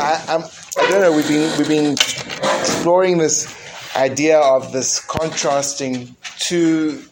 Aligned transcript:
I, 0.00 0.24
I'm, 0.28 0.42
I 0.78 0.90
don't 0.90 1.00
know. 1.02 1.12
We've 1.12 1.28
been 1.28 1.58
we've 1.58 1.68
been 1.68 1.92
exploring 1.92 3.18
this 3.18 3.54
idea 3.94 4.38
of 4.38 4.72
this 4.72 4.98
contrasting 4.98 6.16
two 6.38 7.02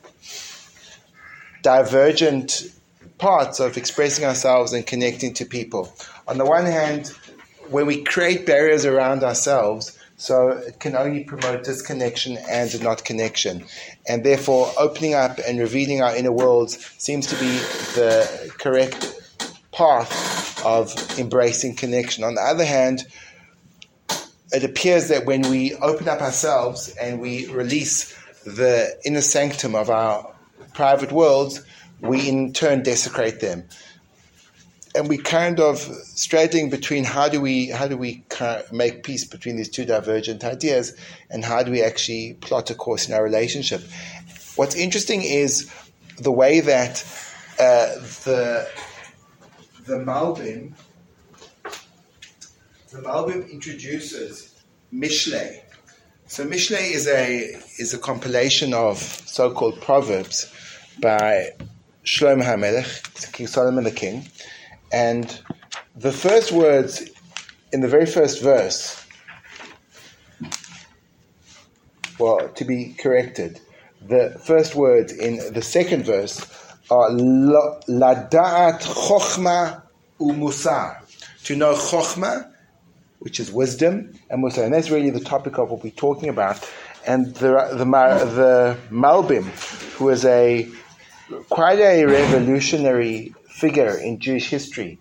divergent 1.62 2.72
parts 3.18 3.60
of 3.60 3.76
expressing 3.76 4.24
ourselves 4.24 4.72
and 4.72 4.86
connecting 4.86 5.34
to 5.34 5.44
people. 5.44 5.92
On 6.26 6.38
the 6.38 6.46
one 6.46 6.64
hand, 6.64 7.12
when 7.68 7.86
we 7.86 8.02
create 8.04 8.46
barriers 8.46 8.86
around 8.86 9.22
ourselves, 9.22 9.98
so 10.16 10.48
it 10.48 10.80
can 10.80 10.96
only 10.96 11.24
promote 11.24 11.64
disconnection 11.64 12.38
and 12.48 12.82
not 12.82 13.04
connection. 13.04 13.66
And 14.08 14.24
therefore, 14.24 14.72
opening 14.78 15.14
up 15.14 15.38
and 15.46 15.58
revealing 15.58 16.02
our 16.02 16.16
inner 16.16 16.32
worlds 16.32 16.78
seems 16.96 17.26
to 17.26 17.34
be 17.36 17.58
the 17.94 18.52
correct 18.58 19.14
path 19.72 20.37
of 20.64 21.18
embracing 21.18 21.76
connection. 21.76 22.24
On 22.24 22.34
the 22.34 22.42
other 22.42 22.64
hand, 22.64 23.06
it 24.52 24.64
appears 24.64 25.08
that 25.08 25.26
when 25.26 25.42
we 25.42 25.74
open 25.74 26.08
up 26.08 26.20
ourselves 26.20 26.94
and 27.00 27.20
we 27.20 27.46
release 27.48 28.16
the 28.44 28.98
inner 29.04 29.20
sanctum 29.20 29.74
of 29.74 29.90
our 29.90 30.32
private 30.74 31.12
worlds, 31.12 31.62
we 32.00 32.28
in 32.28 32.52
turn 32.52 32.82
desecrate 32.82 33.40
them. 33.40 33.64
And 34.94 35.08
we 35.08 35.18
kind 35.18 35.60
of 35.60 35.78
straddling 35.78 36.70
between 36.70 37.04
how 37.04 37.28
do 37.28 37.40
we 37.40 37.68
how 37.68 37.88
do 37.88 37.96
we 37.96 38.24
make 38.72 39.02
peace 39.02 39.24
between 39.24 39.56
these 39.56 39.68
two 39.68 39.84
divergent 39.84 40.44
ideas, 40.44 40.96
and 41.30 41.44
how 41.44 41.62
do 41.62 41.70
we 41.70 41.82
actually 41.82 42.34
plot 42.40 42.70
a 42.70 42.74
course 42.74 43.06
in 43.06 43.14
our 43.14 43.22
relationship. 43.22 43.82
What's 44.56 44.74
interesting 44.74 45.22
is 45.22 45.70
the 46.16 46.32
way 46.32 46.60
that 46.60 47.04
uh, 47.60 47.94
the 48.24 48.68
the 49.88 49.94
Malbim 49.94 50.74
the 52.92 52.98
Malbim 52.98 53.50
introduces 53.50 54.62
Mishle. 54.92 55.62
So 56.26 56.46
Mishle 56.46 56.78
is 56.78 57.08
a 57.08 57.56
is 57.78 57.94
a 57.94 57.98
compilation 57.98 58.74
of 58.74 58.98
so-called 58.98 59.80
proverbs 59.80 60.52
by 61.00 61.52
Shlomo 62.04 62.42
HaMelech, 62.42 63.32
King 63.32 63.46
Solomon 63.46 63.84
the 63.84 63.90
king, 63.90 64.26
and 64.92 65.40
the 65.96 66.12
first 66.12 66.52
words 66.52 67.10
in 67.72 67.80
the 67.80 67.88
very 67.88 68.06
first 68.06 68.42
verse, 68.42 69.06
well, 72.18 72.46
to 72.50 72.64
be 72.64 72.94
corrected, 72.98 73.60
the 74.06 74.38
first 74.44 74.74
words 74.74 75.12
in 75.12 75.52
the 75.54 75.62
second 75.62 76.04
verse 76.04 76.44
Uh, 76.90 77.10
lada'at 77.88 78.80
Chochma 78.80 79.82
Umusar, 80.20 81.02
to 81.44 81.56
know 81.56 81.74
Chochma 81.74 82.50
which 83.18 83.40
is 83.40 83.50
wisdom 83.50 84.12
and 84.30 84.42
Musar. 84.42 84.64
And 84.64 84.74
that's 84.74 84.90
really 84.90 85.10
the 85.10 85.20
topic 85.20 85.58
of 85.58 85.70
what 85.70 85.82
we're 85.82 85.90
talking 85.90 86.28
about. 86.28 86.68
And 87.06 87.34
the, 87.34 87.68
the, 87.72 87.84
the 87.84 88.78
Malbim, 88.90 89.44
who 89.96 90.08
is 90.10 90.24
a 90.24 90.68
quite 91.48 91.78
a 91.78 92.04
revolutionary 92.04 93.34
figure 93.48 93.96
in 93.96 94.18
Jewish 94.18 94.48
history, 94.48 94.98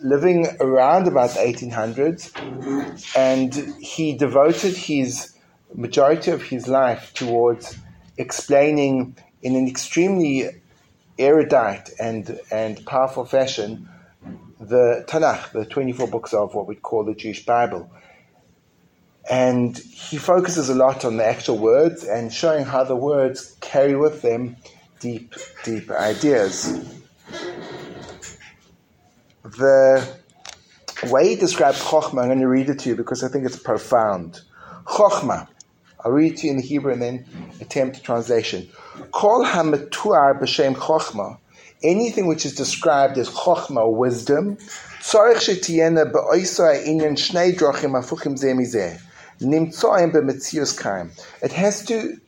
living 0.00 0.46
around 0.60 1.06
about 1.06 1.30
the 1.30 1.40
1800s, 1.40 2.32
and 3.16 3.54
he 3.80 4.16
devoted 4.16 4.76
his 4.76 5.34
majority 5.74 6.30
of 6.30 6.42
his 6.42 6.68
life 6.68 7.14
towards 7.14 7.78
explaining 8.18 9.16
in 9.42 9.56
an 9.56 9.66
extremely 9.66 10.48
erudite 11.18 11.90
and, 12.00 12.40
and 12.50 12.84
powerful 12.86 13.24
fashion 13.24 13.88
the 14.62 15.04
Tanakh, 15.08 15.50
the 15.52 15.64
24 15.64 16.08
books 16.08 16.32
of 16.32 16.54
what 16.54 16.66
we 16.66 16.76
call 16.76 17.04
the 17.04 17.14
Jewish 17.14 17.44
Bible. 17.44 17.90
And 19.28 19.76
he 19.76 20.18
focuses 20.18 20.68
a 20.68 20.74
lot 20.74 21.04
on 21.04 21.16
the 21.16 21.24
actual 21.24 21.58
words 21.58 22.04
and 22.04 22.32
showing 22.32 22.64
how 22.64 22.84
the 22.84 22.96
words 22.96 23.56
carry 23.60 23.96
with 23.96 24.22
them 24.22 24.56
deep, 25.00 25.34
deep 25.64 25.90
ideas. 25.90 27.02
The 29.42 30.08
way 31.04 31.30
he 31.30 31.36
describes 31.36 31.80
Chokhmah, 31.82 32.22
I'm 32.22 32.28
going 32.28 32.40
to 32.40 32.48
read 32.48 32.68
it 32.68 32.80
to 32.80 32.90
you 32.90 32.96
because 32.96 33.24
I 33.24 33.28
think 33.28 33.44
it's 33.44 33.58
profound. 33.58 34.40
Chokhmah. 34.84 35.48
I'll 36.04 36.12
read 36.12 36.36
to 36.38 36.46
you 36.46 36.52
in 36.52 36.56
the 36.56 36.62
Hebrew 36.62 36.92
and 36.92 37.02
then 37.02 37.24
attempt 37.60 38.02
translation. 38.02 38.68
Kol 39.12 39.44
ha-metuar 39.44 40.40
b'shem 40.40 40.74
Chokhmah 40.74 41.38
anything 41.82 42.26
which 42.26 42.46
is 42.46 42.54
described 42.54 43.18
as 43.18 43.28
chokhmah, 43.28 43.92
wisdom, 43.92 44.58
it 51.42 51.52
has 51.52 51.84
to, 51.86 52.20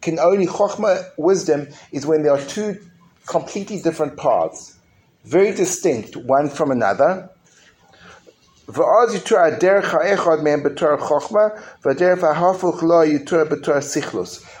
can 0.00 0.18
only, 0.18 0.46
chokhmah, 0.46 1.10
wisdom, 1.16 1.68
is 1.92 2.06
when 2.06 2.22
there 2.22 2.32
are 2.32 2.42
two 2.42 2.80
completely 3.26 3.80
different 3.80 4.16
paths, 4.16 4.76
very 5.24 5.52
distinct, 5.52 6.16
one 6.16 6.48
from 6.48 6.70
another. 6.70 7.30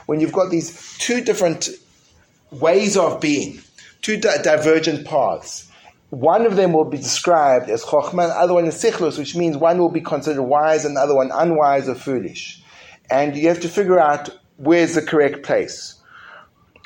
When 0.06 0.20
you've 0.20 0.32
got 0.32 0.50
these 0.50 0.96
two 0.98 1.20
different 1.20 1.68
ways 2.50 2.96
of 2.96 3.20
being, 3.20 3.60
two 4.00 4.16
divergent 4.16 5.06
paths. 5.06 5.70
One 6.08 6.46
of 6.46 6.56
them 6.56 6.72
will 6.72 6.86
be 6.86 6.96
described 6.96 7.68
as 7.68 7.84
chokhmah, 7.84 8.28
the 8.28 8.38
other 8.38 8.54
one 8.54 8.64
is 8.64 8.82
sichlus, 8.82 9.18
which 9.18 9.36
means 9.36 9.58
one 9.58 9.76
will 9.76 9.90
be 9.90 10.00
considered 10.00 10.40
wise 10.40 10.86
and 10.86 10.96
the 10.96 11.00
other 11.00 11.14
one 11.14 11.30
unwise 11.30 11.86
or 11.86 11.94
foolish. 11.94 12.62
And 13.10 13.36
you 13.36 13.48
have 13.48 13.60
to 13.60 13.68
figure 13.68 14.00
out 14.00 14.30
where's 14.56 14.94
the 14.94 15.02
correct 15.02 15.42
place. 15.42 15.97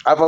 But 0.05 0.19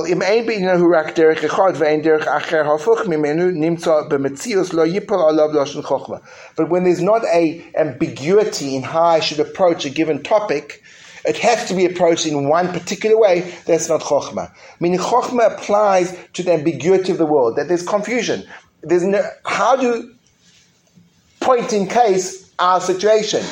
when 6.68 6.84
there's 6.84 7.02
not 7.02 7.24
a 7.24 7.64
ambiguity 7.76 8.76
in 8.76 8.82
how 8.82 9.04
I 9.04 9.20
should 9.20 9.40
approach 9.40 9.84
a 9.84 9.90
given 9.90 10.22
topic, 10.22 10.82
it 11.24 11.38
has 11.38 11.66
to 11.68 11.74
be 11.74 11.86
approached 11.86 12.26
in 12.26 12.48
one 12.48 12.68
particular 12.68 13.18
way, 13.18 13.52
that's 13.66 13.88
not 13.88 14.02
chokhmah. 14.02 14.52
Meaning 14.78 15.00
chokhmah 15.00 15.54
applies 15.54 16.16
to 16.34 16.42
the 16.44 16.52
ambiguity 16.52 17.10
of 17.10 17.18
the 17.18 17.26
world, 17.26 17.56
that 17.56 17.66
there's 17.66 17.84
confusion. 17.84 18.44
There's 18.82 19.02
no, 19.02 19.22
how 19.44 19.74
to 19.76 20.14
point 21.40 21.72
in 21.72 21.88
case 21.88 22.52
our 22.58 22.80
situation. 22.80 23.42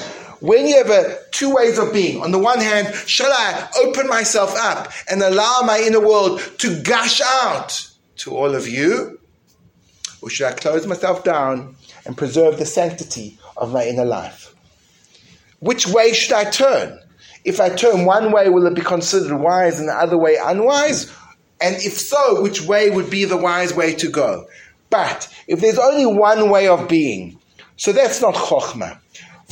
When 0.43 0.67
you 0.67 0.77
have 0.79 0.91
a, 0.91 1.19
two 1.31 1.55
ways 1.55 1.79
of 1.79 1.93
being, 1.93 2.21
on 2.21 2.33
the 2.33 2.39
one 2.39 2.59
hand, 2.59 2.93
shall 3.07 3.31
I 3.33 3.69
open 3.85 4.09
myself 4.09 4.53
up 4.57 4.91
and 5.09 5.23
allow 5.23 5.61
my 5.65 5.79
inner 5.79 6.01
world 6.01 6.41
to 6.59 6.83
gush 6.83 7.21
out 7.21 7.89
to 8.17 8.35
all 8.35 8.57
of 8.57 8.67
you? 8.67 9.21
Or 10.21 10.31
should 10.31 10.49
I 10.49 10.53
close 10.53 10.85
myself 10.85 11.23
down 11.23 11.77
and 12.05 12.19
preserve 12.19 12.59
the 12.59 12.67
sanctity 12.67 13.39
of 13.57 13.73
my 13.73 13.85
inner 13.87 14.05
life? 14.05 14.53
Which 15.61 15.87
way 15.87 16.13
should 16.13 16.33
I 16.33 16.51
turn? 16.51 16.99
If 17.45 17.61
I 17.61 17.69
turn 17.69 18.05
one 18.05 18.33
way, 18.33 18.49
will 18.49 18.67
it 18.67 18.75
be 18.75 18.81
considered 18.83 19.37
wise 19.37 19.79
and 19.79 19.89
the 19.89 19.95
other 19.95 20.19
way 20.19 20.39
unwise? 20.43 21.09
And 21.61 21.77
if 21.77 21.93
so, 21.93 22.43
which 22.43 22.63
way 22.63 22.91
would 22.91 23.11
be 23.11 23.27
the 23.27 23.37
wise 23.37 23.75
way 23.75 23.95
to 23.95 24.11
go? 24.11 24.49
But 24.91 25.33
if 25.47 25.61
there's 25.61 25.79
only 25.79 26.07
one 26.07 26.51
way 26.51 26.67
of 26.67 26.89
being, 26.89 27.39
so 27.77 27.93
that's 27.93 28.21
not 28.21 28.35
chokhmah. 28.35 28.99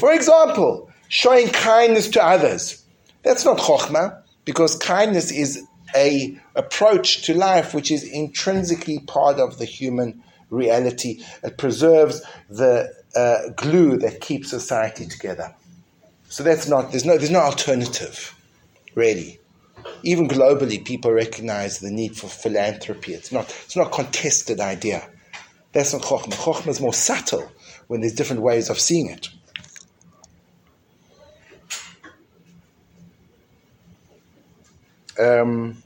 For 0.01 0.15
example, 0.15 0.91
showing 1.09 1.49
kindness 1.49 2.09
to 2.09 2.25
others. 2.25 2.83
That's 3.23 3.45
not 3.45 3.59
chokhmah, 3.59 4.23
because 4.47 4.75
kindness 4.77 5.31
is 5.31 5.63
a 5.95 6.39
approach 6.55 7.23
to 7.25 7.35
life 7.35 7.75
which 7.75 7.91
is 7.91 8.03
intrinsically 8.03 9.01
part 9.01 9.39
of 9.39 9.59
the 9.59 9.67
human 9.67 10.23
reality. 10.49 11.23
It 11.43 11.59
preserves 11.59 12.23
the 12.49 12.91
uh, 13.15 13.51
glue 13.57 13.99
that 13.99 14.23
keeps 14.23 14.49
society 14.49 15.05
together. 15.05 15.55
So 16.31 16.45
that's 16.45 16.67
not 16.67 16.93
there's 16.93 17.05
no 17.05 17.19
there's 17.19 17.31
no 17.31 17.41
alternative, 17.41 18.35
really. 18.95 19.39
Even 20.03 20.29
globally, 20.29 20.83
people 20.83 21.13
recognize 21.13 21.81
the 21.81 21.91
need 21.91 22.17
for 22.17 22.29
philanthropy. 22.29 23.13
It's 23.13 23.33
not 23.33 23.51
it's 23.67 23.77
not 23.77 23.89
a 23.89 23.91
contested 23.91 24.61
idea. 24.61 25.07
That's 25.73 25.93
not 25.93 26.01
chokhmah. 26.01 26.33
Chokhmah 26.33 26.69
is 26.69 26.81
more 26.81 26.95
subtle 26.95 27.53
when 27.89 28.01
there's 28.01 28.15
different 28.15 28.41
ways 28.41 28.71
of 28.71 28.81
seeing 28.81 29.11
it. 29.11 29.29
Um, 35.21 35.83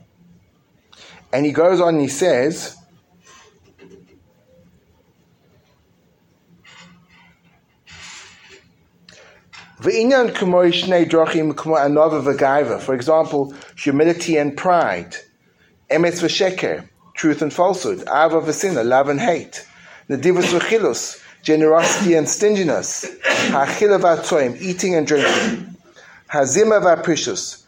and 1.32 1.44
he 1.44 1.52
goes 1.52 1.81
on 1.81 1.94
and 1.94 2.02
he 2.02 2.08
says, 2.08 2.76
For 9.81 9.90
example, 12.94 13.54
humility 13.76 14.36
and 14.38 14.56
pride. 14.56 15.16
Emes 15.90 16.22
v'sheker, 16.22 16.88
truth 17.14 17.42
and 17.42 17.52
falsehood. 17.52 18.00
Ava 18.02 18.40
v'sina, 18.40 18.84
love 18.86 19.08
and 19.08 19.20
hate. 19.20 19.66
Nedivus 20.08 20.58
v'chilus, 20.58 21.20
generosity 21.42 22.14
and 22.14 22.26
stinginess, 22.26 23.04
ha'achila 23.22 24.00
v'atoim, 24.00 24.58
eating 24.60 24.94
and 24.94 25.06
drinking, 25.06 25.76
hazima 26.32 26.81
v'aprishus, 26.81 27.64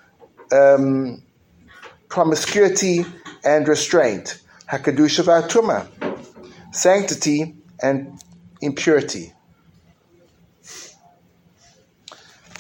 um, 0.52 1.22
promiscuity 2.16 3.04
and 3.44 3.68
restraint, 3.68 4.40
hakadusha 4.72 5.22
v'atuma, 5.22 5.86
sanctity 6.74 7.54
and 7.82 8.18
impurity. 8.62 9.34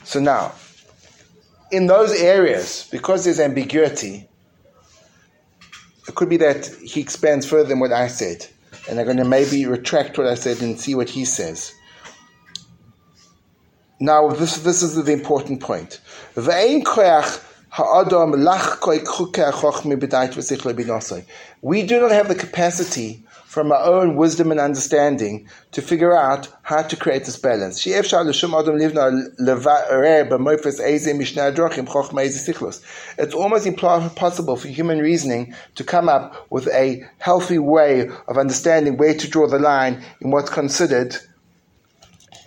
So 0.04 0.20
now, 0.20 0.52
in 1.72 1.86
those 1.86 2.12
areas, 2.20 2.86
because 2.92 3.24
there's 3.24 3.40
ambiguity, 3.40 4.28
it 6.06 6.14
could 6.14 6.28
be 6.28 6.36
that 6.36 6.66
he 6.66 7.00
expands 7.00 7.46
further 7.46 7.70
than 7.70 7.80
what 7.80 7.94
I 7.94 8.08
said. 8.08 8.46
And 8.90 9.00
I'm 9.00 9.06
going 9.06 9.16
to 9.16 9.24
maybe 9.24 9.64
retract 9.64 10.18
what 10.18 10.26
I 10.26 10.34
said 10.34 10.60
and 10.60 10.78
see 10.78 10.94
what 10.94 11.08
he 11.08 11.24
says. 11.24 11.72
Now, 13.98 14.28
this, 14.28 14.58
this 14.58 14.82
is 14.82 15.02
the 15.02 15.12
important 15.14 15.62
point. 15.62 16.02
We 21.62 21.82
do 21.82 22.00
not 22.00 22.10
have 22.10 22.28
the 22.28 22.34
capacity 22.34 23.22
from 23.44 23.70
our 23.70 23.84
own 23.84 24.16
wisdom 24.16 24.50
and 24.50 24.58
understanding 24.58 25.46
to 25.72 25.82
figure 25.82 26.16
out 26.16 26.48
how 26.62 26.80
to 26.82 26.96
create 26.96 27.26
this 27.26 27.36
balance. 27.38 27.86
It's 27.86 28.14
almost 33.34 33.66
impossible 33.66 34.56
for 34.56 34.68
human 34.68 34.98
reasoning 34.98 35.54
to 35.74 35.84
come 35.84 36.08
up 36.08 36.46
with 36.50 36.68
a 36.68 37.06
healthy 37.18 37.58
way 37.58 38.08
of 38.26 38.38
understanding 38.38 38.96
where 38.96 39.12
to 39.14 39.28
draw 39.28 39.46
the 39.48 39.58
line 39.58 40.02
in 40.22 40.30
what's 40.30 40.48
considered 40.48 41.18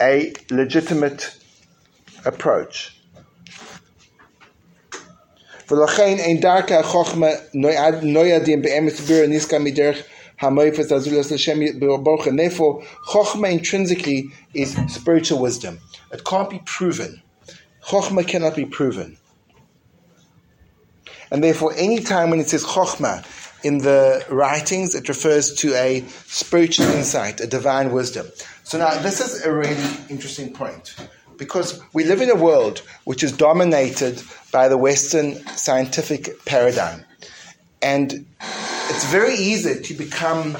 a 0.02 0.34
legitimate 0.50 1.38
approach. 2.26 2.99
ולכן 5.71 6.17
אין 6.19 6.41
דרכי 6.41 6.75
החוכמה 6.75 7.27
נוידים 8.03 8.63
באמת 8.63 9.01
בירה 9.01 9.27
ניסקה 9.27 9.59
מדרך 9.59 10.03
Hamoifas 10.37 10.91
Azulas 10.91 11.31
Hashem 11.31 11.79
Baruch 11.79 12.27
and 12.27 12.39
therefore 12.39 12.83
Chokhmah 13.09 13.53
intrinsically 13.53 14.31
is 14.53 14.77
spiritual 14.89 15.41
wisdom. 15.41 15.79
It 16.13 16.25
can't 16.25 16.51
be 16.51 16.61
proven. 16.65 17.23
Chokhmah 17.87 18.27
cannot 18.27 18.57
be 18.57 18.65
proven. 18.65 19.17
And 21.31 21.43
therefore, 21.43 21.73
any 21.77 22.01
time 22.01 22.31
when 22.31 22.41
it 22.41 22.49
says 22.49 22.65
Chokhmah 22.65 23.25
in 23.65 23.79
the 23.79 24.25
writings, 24.29 24.95
it 24.95 25.09
refers 25.09 25.55
to 25.55 25.75
a 25.75 26.05
spiritual 26.27 26.87
insight, 26.87 27.41
a 27.41 27.47
divine 27.47 27.93
wisdom. 27.93 28.27
So 28.63 28.79
now, 28.79 28.99
this 29.01 29.21
is 29.21 29.45
a 29.45 29.53
really 29.53 29.77
interesting 30.09 30.53
point 30.53 30.95
because 31.40 31.82
we 31.94 32.04
live 32.04 32.22
in 32.22 32.30
a 32.30 32.36
world 32.36 32.84
which 33.06 33.24
is 33.24 33.32
dominated 33.32 34.22
by 34.52 34.68
the 34.68 34.78
Western 34.78 35.36
scientific 35.48 36.46
paradigm. 36.46 37.04
And 37.82 38.26
it's 38.90 39.06
very 39.06 39.34
easy 39.34 39.82
to 39.82 39.94
become 39.94 40.58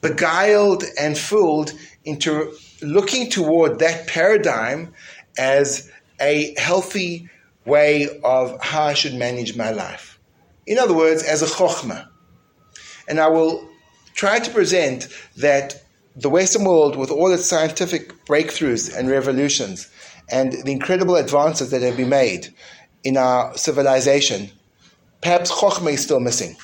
beguiled 0.00 0.84
and 0.98 1.18
fooled 1.18 1.72
into 2.04 2.54
looking 2.80 3.28
toward 3.28 3.80
that 3.80 4.06
paradigm 4.06 4.94
as 5.36 5.90
a 6.20 6.54
healthy 6.58 7.28
way 7.64 8.20
of 8.24 8.62
how 8.62 8.84
I 8.84 8.94
should 8.94 9.14
manage 9.14 9.56
my 9.56 9.70
life. 9.70 10.18
In 10.66 10.78
other 10.78 10.94
words, 10.94 11.22
as 11.22 11.42
a 11.42 11.46
chokhmah. 11.46 12.08
And 13.08 13.18
I 13.18 13.28
will 13.28 13.68
try 14.14 14.38
to 14.38 14.50
present 14.50 15.08
that 15.36 15.82
the 16.14 16.30
Western 16.30 16.64
world, 16.64 16.96
with 16.96 17.10
all 17.10 17.32
its 17.32 17.46
scientific 17.46 18.24
breakthroughs 18.26 18.94
and 18.94 19.08
revolutions, 19.08 19.90
and 20.32 20.52
the 20.52 20.72
incredible 20.72 21.16
advances 21.16 21.70
that 21.70 21.82
have 21.82 21.96
been 21.96 22.08
made 22.08 22.52
in 23.04 23.16
our 23.16 23.56
civilization, 23.56 24.50
perhaps 25.20 25.52
chokhmah 25.52 25.92
is 25.92 26.02
still 26.02 26.20
missing. 26.20 26.56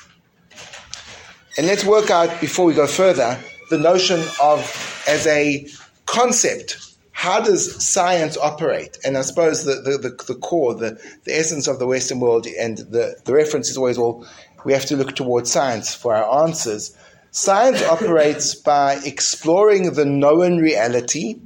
And 1.57 1.67
let's 1.67 1.85
work 1.85 2.09
out, 2.09 2.41
before 2.41 2.65
we 2.65 2.73
go 2.73 2.87
further, 2.87 3.37
the 3.69 3.77
notion 3.77 4.21
of, 4.41 5.03
as 5.07 5.27
a 5.27 5.67
concept, 6.05 6.77
how 7.11 7.41
does 7.41 7.85
science 7.85 8.37
operate? 8.37 8.97
And 9.05 9.17
I 9.17 9.21
suppose 9.21 9.65
the, 9.65 9.75
the, 9.75 9.97
the, 9.97 10.23
the, 10.33 10.39
core, 10.39 10.73
the, 10.73 10.99
the 11.25 11.35
essence 11.37 11.67
of 11.67 11.77
the 11.77 11.85
Western 11.85 12.19
world, 12.19 12.47
and 12.47 12.77
the, 12.77 13.17
the 13.25 13.33
reference 13.33 13.69
is 13.69 13.77
always, 13.77 13.99
well, 13.99 14.25
we 14.63 14.73
have 14.73 14.85
to 14.85 14.95
look 14.95 15.15
towards 15.15 15.51
science 15.51 15.93
for 15.93 16.15
our 16.15 16.43
answers. 16.43 16.97
Science 17.31 17.83
operates 17.83 18.55
by 18.55 18.99
exploring 19.05 19.93
the 19.93 20.05
known 20.05 20.57
reality 20.57 21.39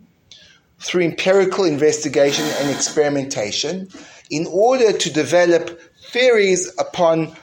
through 0.83 1.03
empirical 1.03 1.63
investigation 1.63 2.45
and 2.59 2.69
experimentation 2.69 3.89
in 4.29 4.47
order 4.51 4.91
to 4.91 5.11
develop 5.11 5.79
theories 6.11 6.71
upon 6.77 7.35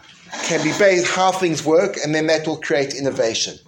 can 0.44 0.62
be 0.62 0.72
based 0.78 1.06
how 1.08 1.32
things 1.32 1.64
work, 1.64 1.96
and 2.04 2.14
then 2.14 2.26
that 2.28 2.46
will 2.46 2.56
create 2.58 2.94
innovation. 2.94 3.58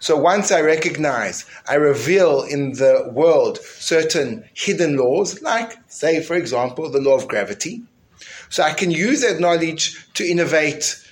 So 0.00 0.16
once 0.16 0.52
I 0.52 0.60
recognize, 0.60 1.44
I 1.68 1.74
reveal 1.74 2.42
in 2.42 2.72
the 2.72 3.10
world 3.12 3.58
certain 3.58 4.48
hidden 4.54 4.96
laws, 4.96 5.42
like, 5.42 5.76
say, 5.88 6.22
for 6.22 6.34
example, 6.34 6.90
the 6.90 7.00
law 7.00 7.16
of 7.16 7.28
gravity. 7.28 7.82
So 8.48 8.62
I 8.62 8.72
can 8.72 8.90
use 8.90 9.20
that 9.22 9.40
knowledge 9.40 10.12
to 10.14 10.24
innovate 10.24 11.04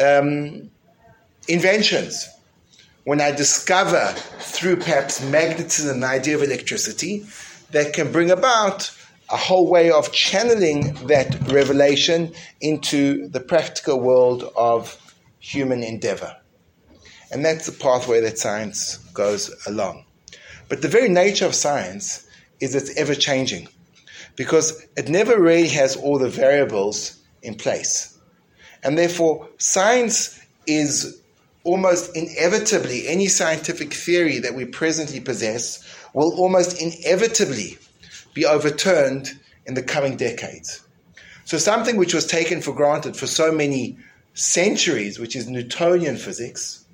um, 0.00 0.70
inventions. 1.48 2.28
When 3.08 3.22
I 3.22 3.30
discover 3.30 4.12
through 4.38 4.76
perhaps 4.76 5.22
magnetism 5.22 6.00
the 6.00 6.06
idea 6.06 6.34
of 6.34 6.42
electricity, 6.42 7.24
that 7.70 7.94
can 7.94 8.12
bring 8.12 8.30
about 8.30 8.94
a 9.30 9.36
whole 9.38 9.66
way 9.66 9.90
of 9.90 10.12
channeling 10.12 10.92
that 11.06 11.34
revelation 11.50 12.34
into 12.60 13.26
the 13.28 13.40
practical 13.40 13.98
world 13.98 14.52
of 14.54 14.94
human 15.38 15.82
endeavor. 15.82 16.36
And 17.32 17.42
that's 17.42 17.64
the 17.64 17.72
pathway 17.72 18.20
that 18.20 18.38
science 18.38 18.98
goes 19.14 19.56
along. 19.66 20.04
But 20.68 20.82
the 20.82 20.88
very 20.88 21.08
nature 21.08 21.46
of 21.46 21.54
science 21.54 22.28
is 22.60 22.74
it's 22.74 22.94
ever 22.98 23.14
changing 23.14 23.68
because 24.36 24.86
it 24.98 25.08
never 25.08 25.40
really 25.40 25.68
has 25.68 25.96
all 25.96 26.18
the 26.18 26.28
variables 26.28 27.18
in 27.42 27.54
place. 27.54 28.18
And 28.82 28.98
therefore, 28.98 29.48
science 29.56 30.38
is 30.66 31.22
almost 31.68 32.16
inevitably, 32.16 33.06
any 33.06 33.28
scientific 33.28 33.92
theory 33.92 34.38
that 34.38 34.54
we 34.54 34.64
presently 34.64 35.20
possess 35.20 35.84
will 36.14 36.32
almost 36.38 36.80
inevitably 36.80 37.76
be 38.32 38.46
overturned 38.46 39.38
in 39.66 39.74
the 39.74 39.82
coming 39.82 40.16
decades. 40.16 40.80
So, 41.44 41.58
something 41.58 41.98
which 41.98 42.14
was 42.14 42.26
taken 42.26 42.62
for 42.62 42.72
granted 42.72 43.16
for 43.16 43.26
so 43.26 43.52
many 43.52 43.98
centuries, 44.32 45.18
which 45.18 45.36
is 45.36 45.46
Newtonian 45.46 46.16
physics, 46.16 46.86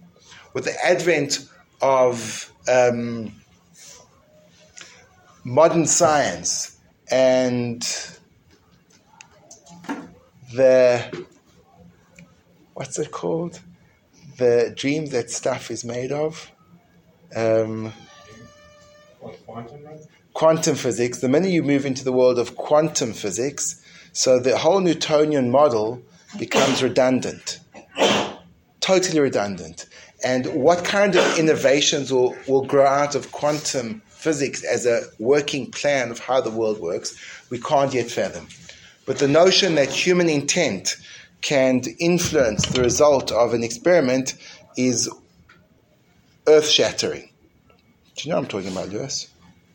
with 0.55 0.65
the 0.65 0.75
advent 0.85 1.49
of 1.81 2.53
um, 2.69 3.33
modern 5.45 5.87
science 5.87 6.77
and 7.13 7.81
the 10.53 11.25
what's 12.75 12.99
it 12.99 13.13
called? 13.13 13.61
The 14.37 14.73
dream 14.75 15.07
that 15.07 15.31
stuff 15.31 15.71
is 15.71 15.85
made 15.85 16.13
of. 16.13 16.51
Um, 17.35 17.93
quantum, 20.33 20.75
physics, 20.75 21.21
the 21.21 21.29
minute 21.29 21.51
you 21.51 21.63
move 21.63 21.87
into 21.87 22.05
the 22.05 22.13
world 22.13 22.39
of 22.39 22.57
quantum 22.57 23.13
physics, 23.13 23.81
so 24.13 24.39
the 24.39 24.59
whole 24.59 24.81
Newtonian 24.81 25.51
model 25.51 26.03
becomes 26.39 26.83
redundant, 26.83 27.61
totally 28.81 29.21
redundant. 29.21 29.87
And 30.25 30.47
what 30.55 30.85
kind 30.85 31.17
of 31.17 31.39
innovations 31.39 32.13
will, 32.13 32.37
will 32.49 32.65
grow 32.65 32.87
out 32.87 33.15
of 33.15 33.31
quantum 33.33 34.03
physics 34.09 34.65
as 34.65 34.87
a 34.87 35.03
working 35.19 35.71
plan 35.71 36.11
of 36.11 36.19
how 36.19 36.41
the 36.41 36.51
world 36.51 36.81
works, 36.81 37.17
we 37.51 37.61
can't 37.61 37.93
yet 37.93 38.11
fathom. 38.11 38.49
But 39.07 39.19
the 39.19 39.29
notion 39.29 39.75
that 39.75 39.91
human 39.91 40.31
intent 40.31 40.97
can 41.45 41.83
influence 41.99 42.65
the 42.67 42.81
result 42.81 43.31
of 43.31 43.53
an 43.53 43.63
experiment 43.63 44.35
is 44.79 45.11
earth 46.49 46.67
shattering. 46.67 47.29
Do 48.17 48.23
you 48.25 48.31
know 48.31 48.37
what 48.37 48.45
I'm 48.45 48.49
talking 48.49 48.73
about, 48.73 48.89
Lewis? 48.89 49.29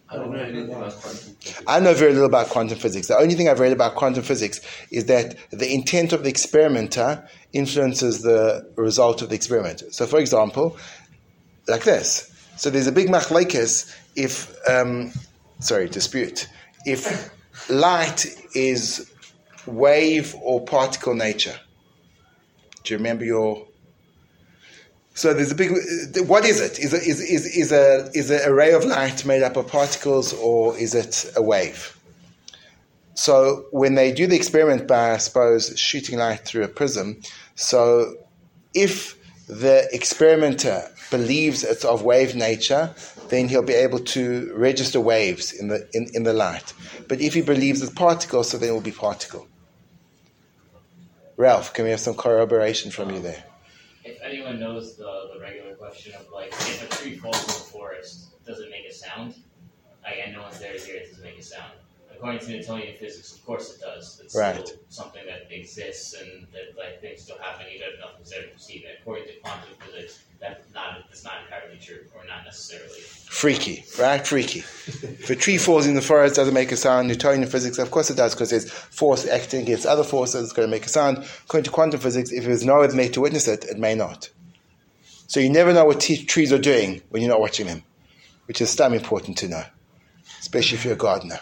I 0.10 0.16
don't 0.16 0.32
know 0.32 0.40
anything 0.40 0.74
about 0.74 0.94
quantum. 1.00 1.36
I 1.68 1.80
know 1.80 1.94
very 1.94 2.14
little 2.14 2.26
about 2.26 2.48
quantum 2.48 2.80
physics. 2.80 3.08
The 3.08 3.18
only 3.18 3.36
thing 3.36 3.48
I've 3.48 3.60
read 3.60 3.72
about 3.72 3.94
quantum 3.94 4.24
physics 4.24 4.60
is 4.90 5.06
that 5.06 5.36
the 5.52 5.72
intent 5.72 6.12
of 6.12 6.24
the 6.24 6.30
experimenter 6.30 7.28
influences 7.54 8.24
the 8.24 8.68
result 8.76 9.22
of 9.22 9.30
the 9.30 9.36
experiment. 9.36 9.84
So, 9.92 10.08
for 10.08 10.18
example, 10.18 10.76
like 11.68 11.84
this. 11.84 12.32
So 12.58 12.72
there's 12.72 12.88
a 12.88 12.92
big 12.92 13.10
machlekes 13.10 13.96
if, 14.16 14.56
um, 14.68 15.12
sorry, 15.60 15.88
dispute. 15.88 16.50
If 16.88 17.30
light 17.70 18.26
is 18.56 19.12
wave 19.66 20.36
or 20.42 20.66
particle 20.66 21.16
nature. 21.16 21.60
Do 22.84 22.94
you 22.94 22.98
remember 22.98 23.26
your 23.26 23.68
So 25.14 25.34
there's 25.34 25.52
a 25.52 25.56
big. 25.56 25.72
What 26.28 26.46
is 26.46 26.62
it? 26.62 26.80
Is 26.80 26.94
it 26.94 27.06
is 27.06 27.20
is 27.20 27.46
is 27.46 27.72
a 27.72 28.10
is 28.14 28.32
an 28.32 28.50
array 28.50 28.72
of 28.72 28.86
light 28.86 29.26
made 29.26 29.44
up 29.44 29.58
of 29.58 29.68
particles, 29.68 30.34
or 30.34 30.78
is 30.78 30.96
it 30.96 31.32
a 31.36 31.42
wave? 31.42 32.00
So 33.16 33.66
when 33.72 33.96
they 33.96 34.14
do 34.14 34.28
the 34.28 34.38
experiment 34.38 34.88
by, 34.88 35.12
I 35.12 35.18
suppose, 35.18 35.78
shooting 35.78 36.18
light 36.18 36.46
through 36.46 36.64
a 36.64 36.70
prism, 36.70 37.20
so 37.56 38.16
if 38.74 39.18
the 39.48 39.90
experimenter 39.94 40.90
believes 41.12 41.66
it's 41.66 41.84
of 41.84 42.04
wave 42.04 42.34
nature, 42.34 42.96
then 43.30 43.48
he'll 43.48 43.64
be 43.64 43.74
able 43.74 44.00
to 44.00 44.52
register 44.56 45.00
waves 45.00 45.54
in 45.54 45.68
the 45.68 45.88
in, 45.94 46.08
in 46.14 46.24
the 46.24 46.34
light. 46.34 46.74
But 47.08 47.22
if 47.22 47.34
he 47.34 47.42
believes 47.42 47.82
it's 47.82 47.92
particle, 47.92 48.44
so 48.44 48.58
then 48.58 48.70
it 48.70 48.72
will 48.72 48.82
be 48.82 48.92
particle. 48.92 49.48
Ralph, 51.38 51.74
can 51.74 51.86
we 51.86 51.92
have 51.92 52.02
some 52.02 52.16
corroboration 52.16 52.92
from 52.92 53.12
you 53.12 53.22
there? 53.22 53.44
If 54.04 54.20
anyone 54.22 54.60
knows 54.60 54.98
the, 54.98 55.30
the 55.34 55.40
regular 55.40 55.74
question 55.76 56.14
of 56.16 56.28
like, 56.34 56.52
if 56.52 56.84
a 56.84 57.02
tree 57.02 57.16
falls 57.16 57.40
in 57.42 57.48
the 57.48 57.54
forest, 57.72 58.28
does 58.46 58.60
it 58.60 58.70
make 58.70 58.86
a 58.90 58.94
sound? 58.94 59.36
Again, 60.06 60.34
no 60.34 60.42
one's 60.42 60.60
there 60.60 60.74
to 60.74 60.80
hear 60.80 60.98
it. 60.98 61.10
Does 61.10 61.20
it 61.20 61.24
make 61.24 61.40
a 61.40 61.44
sound? 61.44 61.74
According 62.20 62.42
to 62.42 62.52
Newtonian 62.52 62.98
physics, 62.98 63.34
of 63.34 63.46
course 63.46 63.74
it 63.74 63.80
does. 63.80 64.20
It's 64.22 64.36
Right. 64.36 64.68
still 64.68 64.78
something 64.90 65.26
that 65.26 65.48
exists 65.50 66.14
and 66.16 66.46
that 66.52 66.78
like 66.78 67.00
things 67.00 67.22
still 67.22 67.38
happen 67.38 67.66
even 67.74 67.88
if 67.94 68.00
nothing's 68.02 68.34
perceive 68.54 68.84
it. 68.84 68.98
According 69.02 69.28
to 69.28 69.34
quantum 69.42 69.70
physics, 69.80 70.20
that's 70.38 70.74
not 70.74 71.06
it's 71.10 71.24
not 71.24 71.36
entirely 71.46 71.80
true, 71.82 72.00
or 72.14 72.26
not 72.28 72.44
necessarily. 72.44 73.00
Freaky, 73.00 73.86
right? 73.98 74.28
Freaky. 74.28 74.60
if 74.60 75.30
a 75.30 75.36
tree 75.38 75.58
falls 75.58 75.88
in 75.88 75.96
the 75.96 76.02
forest, 76.02 76.36
doesn't 76.36 76.54
make 76.54 76.74
a 76.74 76.76
sound. 76.76 77.08
Newtonian 77.08 77.48
physics, 77.48 77.78
of 77.78 77.90
course 77.90 78.10
it 78.10 78.18
does, 78.18 78.34
because 78.36 78.50
there's 78.50 78.70
force 78.70 79.26
acting 79.26 79.62
against 79.62 79.86
other 79.86 80.04
forces, 80.04 80.44
it's 80.44 80.52
going 80.54 80.68
to 80.68 80.72
make 80.72 80.86
a 80.86 80.90
sound. 80.90 81.20
According 81.46 81.64
to 81.66 81.72
quantum 81.72 82.02
physics, 82.02 82.34
if 82.34 82.44
there's 82.44 82.66
no 82.66 82.80
one 82.80 82.94
there 82.98 83.08
to 83.08 83.22
witness 83.22 83.48
it, 83.48 83.64
it 83.64 83.78
may 83.78 83.96
not. 83.96 84.30
So 85.28 85.40
you 85.40 85.50
never 85.50 85.72
know 85.72 85.86
what 85.86 86.02
t- 86.02 86.26
trees 86.26 86.52
are 86.52 86.58
doing 86.60 87.02
when 87.12 87.22
you're 87.22 87.32
not 87.32 87.40
watching 87.40 87.68
them, 87.68 87.84
which 88.48 88.60
is 88.60 88.76
damn 88.76 88.94
important 88.94 89.38
to 89.38 89.48
know, 89.48 89.64
especially 90.42 90.78
if 90.78 90.84
you're 90.84 90.96
a 90.96 90.98
gardener. 90.98 91.40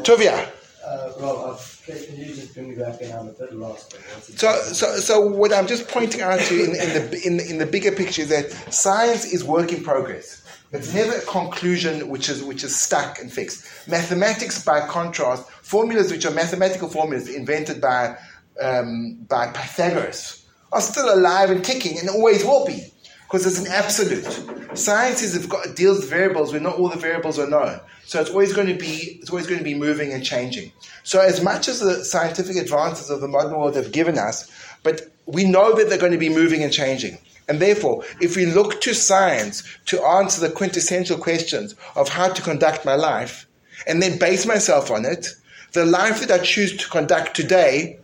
Tuvia. 0.00 0.50
Uh, 0.84 1.12
Rob, 1.20 1.52
I've, 1.54 1.82
can, 1.86 2.04
can 2.04 2.16
you 2.16 2.34
just 2.34 2.54
bring 2.54 2.70
me 2.70 2.74
back 2.74 3.00
in 3.00 3.12
on 3.12 3.26
the 3.26 3.32
third 3.32 3.54
last? 3.54 3.92
So, 4.38 4.52
so, 4.62 4.96
so 4.96 5.20
what 5.20 5.52
I'm 5.52 5.66
just 5.66 5.88
pointing 5.88 6.22
out 6.22 6.40
to 6.40 6.56
you 6.56 6.64
in, 6.64 6.70
in, 6.70 7.10
the, 7.10 7.22
in, 7.24 7.40
in 7.40 7.58
the 7.58 7.66
bigger 7.66 7.92
picture 7.92 8.22
is 8.22 8.28
that 8.30 8.50
science 8.72 9.24
is 9.32 9.44
work 9.44 9.72
in 9.72 9.84
progress. 9.84 10.42
It's 10.72 10.94
never 10.94 11.12
a 11.12 11.20
conclusion 11.22 12.08
which 12.08 12.28
is, 12.28 12.42
which 12.42 12.64
is 12.64 12.74
stuck 12.74 13.18
and 13.20 13.30
fixed. 13.30 13.88
Mathematics, 13.88 14.64
by 14.64 14.86
contrast, 14.86 15.48
formulas 15.50 16.10
which 16.10 16.24
are 16.24 16.30
mathematical 16.30 16.88
formulas 16.88 17.28
invented 17.28 17.80
by, 17.80 18.16
um, 18.60 19.18
by 19.28 19.48
Pythagoras, 19.48 20.46
are 20.72 20.80
still 20.80 21.14
alive 21.14 21.50
and 21.50 21.62
kicking 21.62 21.98
and 21.98 22.08
always 22.08 22.42
will 22.42 22.66
be 22.66 22.91
because 23.32 23.46
it's 23.46 23.66
an 23.66 23.72
absolute. 23.72 24.76
Science 24.76 25.22
is 25.22 25.46
got, 25.46 25.74
deals 25.74 26.00
with 26.00 26.10
variables 26.10 26.52
where 26.52 26.60
not 26.60 26.76
all 26.76 26.90
the 26.90 26.98
variables 26.98 27.38
are 27.38 27.48
known. 27.48 27.80
So 28.04 28.20
it's 28.20 28.28
always 28.28 28.52
going 28.52 28.66
to 28.66 28.74
be 28.74 29.18
it's 29.20 29.30
always 29.30 29.46
going 29.46 29.58
to 29.58 29.64
be 29.64 29.74
moving 29.74 30.12
and 30.12 30.22
changing. 30.22 30.70
So 31.02 31.18
as 31.18 31.42
much 31.42 31.66
as 31.66 31.80
the 31.80 32.04
scientific 32.04 32.56
advances 32.56 33.08
of 33.08 33.22
the 33.22 33.28
modern 33.28 33.58
world 33.58 33.74
have 33.76 33.90
given 33.90 34.18
us, 34.18 34.50
but 34.82 35.10
we 35.24 35.44
know 35.44 35.74
that 35.74 35.88
they're 35.88 35.96
going 35.96 36.12
to 36.12 36.18
be 36.18 36.28
moving 36.28 36.62
and 36.62 36.70
changing. 36.70 37.16
And 37.48 37.58
therefore, 37.58 38.04
if 38.20 38.36
we 38.36 38.44
look 38.44 38.82
to 38.82 38.94
science 38.94 39.62
to 39.86 40.02
answer 40.02 40.46
the 40.46 40.54
quintessential 40.54 41.16
questions 41.16 41.74
of 41.96 42.10
how 42.10 42.28
to 42.28 42.42
conduct 42.42 42.84
my 42.84 42.96
life, 42.96 43.46
and 43.86 44.02
then 44.02 44.18
base 44.18 44.44
myself 44.44 44.90
on 44.90 45.06
it, 45.06 45.28
the 45.72 45.86
life 45.86 46.20
that 46.20 46.30
I 46.30 46.44
choose 46.44 46.76
to 46.76 46.88
conduct 46.90 47.34
today 47.34 47.98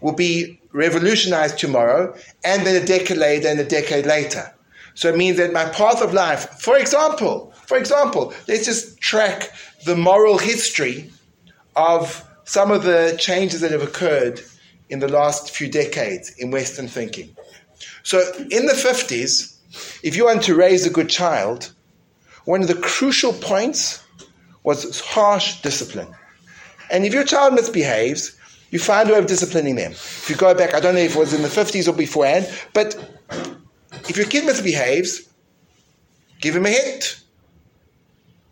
will 0.00 0.14
be 0.14 0.60
revolutionized 0.72 1.58
tomorrow, 1.58 2.14
and 2.44 2.64
then 2.64 2.80
a 2.80 2.86
decade 2.86 3.18
later, 3.18 3.48
and 3.48 3.58
a 3.58 3.64
decade 3.64 4.06
later. 4.06 4.54
So 4.98 5.08
it 5.08 5.16
means 5.16 5.36
that 5.36 5.52
my 5.52 5.66
path 5.66 6.02
of 6.02 6.12
life, 6.12 6.48
for 6.58 6.76
example, 6.76 7.52
for 7.66 7.78
example, 7.78 8.34
let's 8.48 8.64
just 8.64 9.00
track 9.00 9.52
the 9.84 9.94
moral 9.94 10.38
history 10.38 11.08
of 11.76 12.28
some 12.42 12.72
of 12.72 12.82
the 12.82 13.16
changes 13.16 13.60
that 13.60 13.70
have 13.70 13.80
occurred 13.80 14.40
in 14.88 14.98
the 14.98 15.06
last 15.06 15.52
few 15.52 15.68
decades 15.70 16.30
in 16.38 16.50
Western 16.50 16.88
thinking. 16.88 17.36
So 18.02 18.28
in 18.50 18.66
the 18.66 18.72
50s, 18.72 19.54
if 20.02 20.16
you 20.16 20.24
want 20.24 20.42
to 20.42 20.56
raise 20.56 20.84
a 20.84 20.90
good 20.90 21.08
child, 21.08 21.72
one 22.44 22.60
of 22.60 22.66
the 22.66 22.74
crucial 22.74 23.32
points 23.34 24.02
was 24.64 24.98
harsh 24.98 25.62
discipline. 25.62 26.12
And 26.90 27.06
if 27.06 27.14
your 27.14 27.22
child 27.22 27.54
misbehaves, 27.54 28.36
you 28.70 28.80
find 28.80 29.08
a 29.08 29.12
way 29.12 29.20
of 29.20 29.26
disciplining 29.26 29.76
them. 29.76 29.92
If 29.92 30.28
you 30.28 30.34
go 30.34 30.54
back, 30.54 30.74
I 30.74 30.80
don't 30.80 30.96
know 30.96 31.02
if 31.02 31.14
it 31.14 31.18
was 31.20 31.34
in 31.34 31.42
the 31.42 31.48
50s 31.48 31.86
or 31.86 31.92
beforehand, 31.92 32.52
but 32.74 32.96
if 34.08 34.16
your 34.16 34.26
kid 34.26 34.44
misbehaves, 34.46 35.28
give 36.40 36.56
him 36.56 36.66
a 36.66 36.70
hit. 36.70 37.20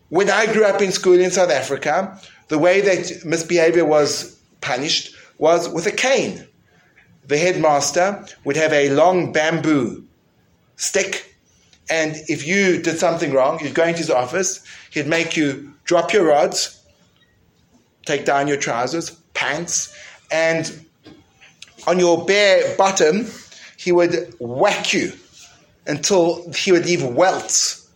When 0.09 0.31
I 0.31 0.53
grew 0.53 0.65
up 0.65 0.83
in 0.83 0.93
school 0.93 1.19
in 1.19 1.31
South 1.31 1.51
Africa, 1.51 2.21
the 2.49 2.59
way 2.59 2.81
that 2.81 3.25
misbehavior 3.25 3.85
was 3.85 4.39
punished 4.61 5.15
was 5.39 5.69
with 5.69 5.87
a 5.87 5.93
cane. 5.93 6.47
The 7.27 7.39
headmaster 7.39 8.25
would 8.45 8.57
have 8.57 8.73
a 8.73 8.91
long 8.91 9.33
bamboo 9.33 10.05
stick, 10.77 11.35
and 11.91 12.17
if 12.29 12.47
you 12.47 12.81
did 12.83 12.99
something 12.99 13.33
wrong, 13.33 13.59
you'd 13.63 13.75
go 13.75 13.85
into 13.85 13.99
his 13.99 14.11
office, 14.11 14.65
he'd 14.91 15.09
make 15.09 15.37
you 15.37 15.73
drop 15.85 16.13
your 16.13 16.25
rods, 16.25 16.81
take 18.05 18.25
down 18.25 18.47
your 18.47 18.57
trousers, 18.57 19.11
pants, 19.35 19.97
and 20.31 20.87
on 21.87 21.99
your 21.99 22.25
bare 22.25 22.77
bottom, 22.77 23.27
he 23.77 23.93
would 23.93 24.35
whack 24.39 24.93
you 24.93 25.13
until 25.87 26.51
he 26.53 26.73
would 26.73 26.87
leave 26.87 27.03
welts 27.03 27.87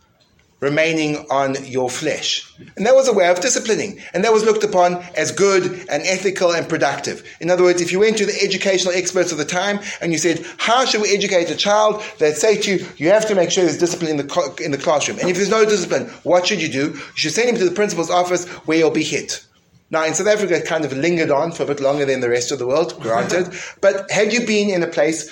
remaining 0.60 1.26
on 1.30 1.56
your 1.64 1.88
flesh. 1.88 2.46
And 2.76 2.84
that 2.86 2.94
was 2.94 3.08
a 3.08 3.14
way 3.14 3.28
of 3.28 3.40
disciplining. 3.40 3.98
And 4.12 4.22
that 4.24 4.32
was 4.32 4.44
looked 4.44 4.62
upon 4.62 4.96
as 5.16 5.32
good 5.32 5.64
and 5.88 6.02
ethical 6.02 6.52
and 6.52 6.68
productive. 6.68 7.26
In 7.40 7.50
other 7.50 7.62
words, 7.62 7.80
if 7.80 7.92
you 7.92 7.98
went 7.98 8.18
to 8.18 8.26
the 8.26 8.38
educational 8.42 8.92
experts 8.92 9.32
of 9.32 9.38
the 9.38 9.44
time 9.44 9.80
and 10.02 10.12
you 10.12 10.18
said, 10.18 10.44
how 10.58 10.84
should 10.84 11.00
we 11.00 11.14
educate 11.14 11.50
a 11.50 11.56
child? 11.56 12.02
They'd 12.18 12.36
say 12.36 12.60
to 12.60 12.72
you, 12.72 12.86
you 12.98 13.08
have 13.08 13.26
to 13.28 13.34
make 13.34 13.50
sure 13.50 13.64
there's 13.64 13.78
discipline 13.78 14.10
in 14.10 14.16
the, 14.18 14.24
co- 14.24 14.54
in 14.62 14.70
the 14.70 14.78
classroom. 14.78 15.18
And 15.18 15.30
if 15.30 15.36
there's 15.36 15.50
no 15.50 15.64
discipline, 15.64 16.08
what 16.24 16.46
should 16.46 16.60
you 16.60 16.68
do? 16.68 16.90
You 16.90 17.00
should 17.14 17.32
send 17.32 17.48
him 17.48 17.56
to 17.56 17.64
the 17.64 17.74
principal's 17.74 18.10
office 18.10 18.46
where 18.66 18.76
he'll 18.76 18.90
be 18.90 19.02
hit. 19.02 19.44
Now, 19.90 20.04
in 20.04 20.14
South 20.14 20.28
Africa, 20.28 20.56
it 20.56 20.66
kind 20.66 20.84
of 20.84 20.92
lingered 20.92 21.30
on 21.30 21.50
for 21.50 21.64
a 21.64 21.66
bit 21.66 21.80
longer 21.80 22.04
than 22.04 22.20
the 22.20 22.30
rest 22.30 22.52
of 22.52 22.58
the 22.58 22.66
world, 22.66 22.94
granted. 23.00 23.52
but 23.80 24.08
had 24.10 24.32
you 24.32 24.46
been 24.46 24.70
in 24.70 24.82
a 24.82 24.86
place 24.86 25.30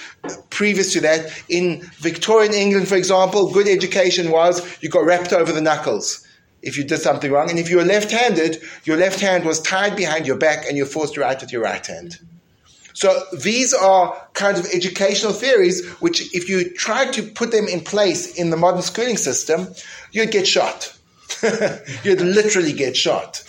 previous 0.51 0.93
to 0.95 1.01
that, 1.03 1.33
in 1.49 1.83
Victorian 1.99 2.53
England, 2.53 2.89
for 2.89 2.97
example, 2.97 3.53
good 3.53 3.69
education 3.69 4.31
was 4.31 4.83
you 4.83 4.89
got 4.89 5.05
rapped 5.05 5.33
over 5.33 5.53
the 5.53 5.61
knuckles 5.61 6.27
if 6.61 6.77
you 6.77 6.85
did 6.85 7.01
something 7.01 7.31
wrong. 7.31 7.51
And 7.51 7.59
if 7.59 7.71
you 7.71 7.77
were 7.77 7.85
left 7.85 8.11
handed, 8.11 8.61
your 8.85 8.97
left 8.97 9.21
hand 9.21 9.45
was 9.45 9.61
tied 9.61 9.97
behind 9.97 10.27
your 10.27 10.37
back 10.37 10.67
and 10.67 10.77
you're 10.77 10.87
forced 10.87 11.15
to 11.15 11.21
write 11.21 11.41
with 11.41 11.53
your 11.53 11.63
right 11.63 11.87
hand. 11.87 12.19
So 12.95 13.23
these 13.33 13.73
are 13.73 14.21
kind 14.33 14.59
of 14.59 14.67
educational 14.75 15.33
theories 15.33 15.87
which, 16.01 16.35
if 16.35 16.49
you 16.49 16.75
try 16.75 17.07
to 17.13 17.23
put 17.23 17.53
them 17.53 17.69
in 17.69 17.81
place 17.81 18.35
in 18.35 18.51
the 18.51 18.57
modern 18.57 18.83
schooling 18.83 19.17
system, 19.17 19.69
you'd 20.11 20.33
get 20.33 20.49
shot. 20.49 20.93
you'd 22.03 22.21
literally 22.21 22.73
get 22.73 22.97
shot. 22.97 23.45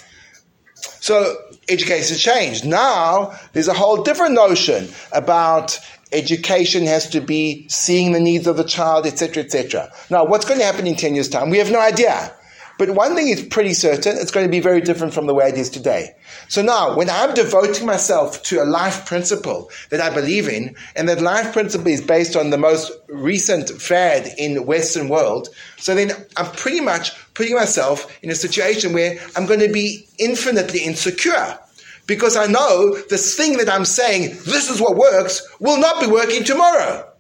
So 1.00 1.36
education 1.68 2.18
changed. 2.18 2.66
Now 2.66 3.34
there's 3.54 3.68
a 3.68 3.74
whole 3.74 4.04
different 4.04 4.34
notion 4.34 4.90
about 5.12 5.80
education 6.12 6.86
has 6.86 7.10
to 7.10 7.22
be 7.22 7.68
seeing 7.70 8.12
the 8.12 8.20
needs 8.20 8.48
of 8.48 8.58
the 8.58 8.64
child, 8.64 9.06
etc., 9.06 9.44
etc. 9.44 9.92
Now, 10.10 10.26
what's 10.26 10.46
going 10.46 10.60
to 10.60 10.66
happen 10.66 10.88
in 10.88 10.96
10 10.96 11.16
years' 11.16 11.30
time? 11.30 11.50
We 11.50 11.60
have 11.60 11.72
no 11.72 11.80
idea. 11.80 12.34
But 12.80 12.92
one 12.92 13.14
thing 13.14 13.28
is 13.28 13.44
pretty 13.44 13.74
certain, 13.74 14.16
it's 14.18 14.32
going 14.32 14.46
to 14.46 14.52
be 14.52 14.62
very 14.62 14.80
different 14.80 15.14
from 15.14 15.28
the 15.28 15.34
way 15.34 15.50
it 15.50 15.58
is 15.58 15.70
today. 15.70 16.16
So 16.48 16.62
now, 16.62 16.96
when 16.96 17.10
I'm 17.10 17.34
devoting 17.34 17.86
myself 17.86 18.42
to 18.44 18.64
a 18.64 18.64
life 18.64 19.06
principle 19.06 19.70
that 19.90 20.00
I 20.00 20.10
believe 20.10 20.48
in, 20.48 20.78
and 20.96 21.10
that 21.10 21.22
life 21.22 21.52
principle 21.52 21.90
is 21.90 22.00
based 22.00 22.38
on 22.38 22.52
the 22.52 22.58
most 22.58 22.90
recent 23.10 23.70
fad 23.70 24.30
in 24.38 24.66
Western 24.66 25.10
world, 25.10 25.50
so 25.76 25.94
then 25.94 26.12
I'm 26.38 26.50
pretty 26.54 26.80
much 26.80 27.12
putting 27.34 27.56
myself 27.56 28.18
in 28.24 28.32
a 28.32 28.36
situation 28.36 28.94
where 28.94 29.20
I'm 29.36 29.46
going 29.46 29.60
to 29.60 29.74
be 29.74 30.08
infinitely 30.18 30.80
insecure. 30.80 31.60
Because 32.08 32.38
I 32.38 32.46
know 32.46 32.96
this 33.10 33.36
thing 33.36 33.58
that 33.58 33.68
I'm 33.68 33.84
saying, 33.84 34.30
this 34.46 34.70
is 34.70 34.80
what 34.80 34.96
works, 34.96 35.46
will 35.60 35.82
not 35.82 36.00
be 36.00 36.08
working 36.08 36.46
tomorrow. 36.46 37.12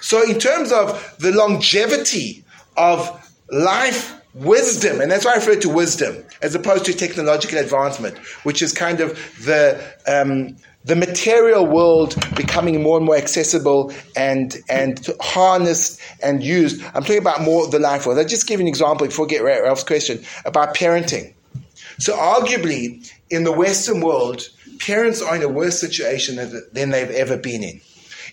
So, 0.00 0.28
in 0.28 0.40
terms 0.40 0.72
of 0.72 1.16
the 1.20 1.30
longevity 1.30 2.44
of 2.76 3.24
life 3.52 4.17
wisdom, 4.34 5.00
and 5.00 5.10
that's 5.10 5.24
why 5.24 5.32
I 5.32 5.36
refer 5.36 5.56
to 5.56 5.68
wisdom 5.68 6.24
as 6.42 6.54
opposed 6.54 6.84
to 6.86 6.92
technological 6.92 7.58
advancement, 7.58 8.18
which 8.44 8.62
is 8.62 8.72
kind 8.72 9.00
of 9.00 9.18
the 9.44 9.82
um, 10.06 10.56
the 10.84 10.96
material 10.96 11.66
world 11.66 12.14
becoming 12.34 12.82
more 12.82 12.96
and 12.96 13.06
more 13.06 13.16
accessible 13.16 13.92
and 14.16 14.56
and 14.68 15.06
harnessed 15.20 16.00
and 16.22 16.42
used. 16.42 16.82
I'm 16.94 17.02
talking 17.02 17.18
about 17.18 17.42
more 17.42 17.66
the 17.68 17.78
life 17.78 18.06
world. 18.06 18.18
I'll 18.18 18.24
just 18.24 18.46
give 18.46 18.60
you 18.60 18.64
an 18.64 18.68
example 18.68 19.06
before 19.06 19.26
I 19.26 19.28
get 19.28 19.42
Ralph's 19.42 19.84
question 19.84 20.24
about 20.44 20.74
parenting. 20.74 21.34
So, 21.98 22.16
arguably, 22.16 23.10
in 23.28 23.44
the 23.44 23.52
Western 23.52 24.00
world, 24.00 24.48
parents 24.78 25.20
are 25.20 25.34
in 25.34 25.42
a 25.42 25.48
worse 25.48 25.78
situation 25.78 26.36
than, 26.36 26.62
than 26.72 26.90
they've 26.90 27.10
ever 27.10 27.36
been 27.36 27.62
in. 27.64 27.80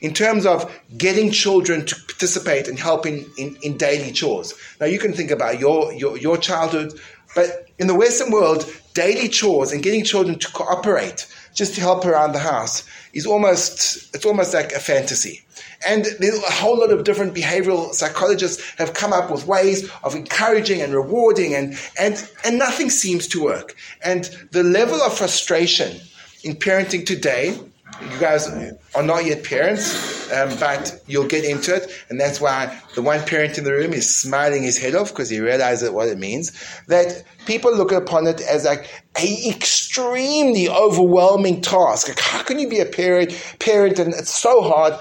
In 0.01 0.13
terms 0.13 0.45
of 0.45 0.71
getting 0.97 1.31
children 1.31 1.85
to 1.85 1.95
participate 1.95 2.67
and 2.67 2.79
helping 2.79 3.25
in, 3.37 3.57
in, 3.61 3.77
daily 3.77 4.11
chores. 4.11 4.53
Now, 4.79 4.87
you 4.87 4.99
can 4.99 5.13
think 5.13 5.31
about 5.31 5.59
your, 5.59 5.93
your, 5.93 6.17
your 6.17 6.37
childhood, 6.37 6.99
but 7.35 7.67
in 7.77 7.87
the 7.87 7.95
Western 7.95 8.31
world, 8.31 8.65
daily 8.93 9.27
chores 9.27 9.71
and 9.71 9.83
getting 9.83 10.03
children 10.03 10.39
to 10.39 10.51
cooperate 10.51 11.27
just 11.53 11.75
to 11.75 11.81
help 11.81 12.05
around 12.05 12.33
the 12.33 12.39
house 12.39 12.83
is 13.13 13.25
almost, 13.25 14.13
it's 14.13 14.25
almost 14.25 14.53
like 14.53 14.73
a 14.73 14.79
fantasy. 14.79 15.41
And 15.87 16.05
a 16.05 16.51
whole 16.51 16.79
lot 16.79 16.91
of 16.91 17.03
different 17.03 17.33
behavioral 17.33 17.93
psychologists 17.93 18.63
have 18.77 18.93
come 18.93 19.13
up 19.13 19.31
with 19.31 19.47
ways 19.47 19.89
of 20.03 20.15
encouraging 20.15 20.81
and 20.81 20.93
rewarding, 20.93 21.53
and, 21.53 21.77
and, 21.99 22.29
and 22.43 22.57
nothing 22.57 22.89
seems 22.89 23.27
to 23.29 23.43
work. 23.43 23.75
And 24.03 24.25
the 24.51 24.63
level 24.63 25.01
of 25.01 25.17
frustration 25.17 26.01
in 26.43 26.55
parenting 26.55 27.05
today 27.05 27.57
you 28.01 28.19
guys 28.19 28.47
are 28.95 29.03
not 29.03 29.25
yet 29.25 29.43
parents, 29.43 30.31
um, 30.31 30.49
but 30.59 31.01
you'll 31.07 31.27
get 31.27 31.45
into 31.45 31.75
it, 31.75 31.89
and 32.09 32.19
that's 32.19 32.41
why 32.41 32.79
the 32.95 33.01
one 33.01 33.21
parent 33.25 33.57
in 33.57 33.63
the 33.63 33.71
room 33.71 33.93
is 33.93 34.13
smiling 34.15 34.63
his 34.63 34.77
head 34.77 34.95
off 34.95 35.09
because 35.09 35.29
he 35.29 35.39
realizes 35.39 35.89
what 35.89 36.07
it 36.07 36.17
means. 36.17 36.51
That 36.87 37.23
people 37.45 37.75
look 37.75 37.91
upon 37.91 38.27
it 38.27 38.41
as 38.41 38.65
like 38.65 38.89
a 39.17 39.49
extremely 39.49 40.67
overwhelming 40.67 41.61
task. 41.61 42.07
Like, 42.07 42.19
how 42.19 42.43
can 42.43 42.59
you 42.59 42.69
be 42.69 42.79
a 42.79 42.85
parent? 42.85 43.31
Parent, 43.59 43.99
and 43.99 44.13
it's 44.13 44.33
so 44.33 44.61
hard. 44.61 44.95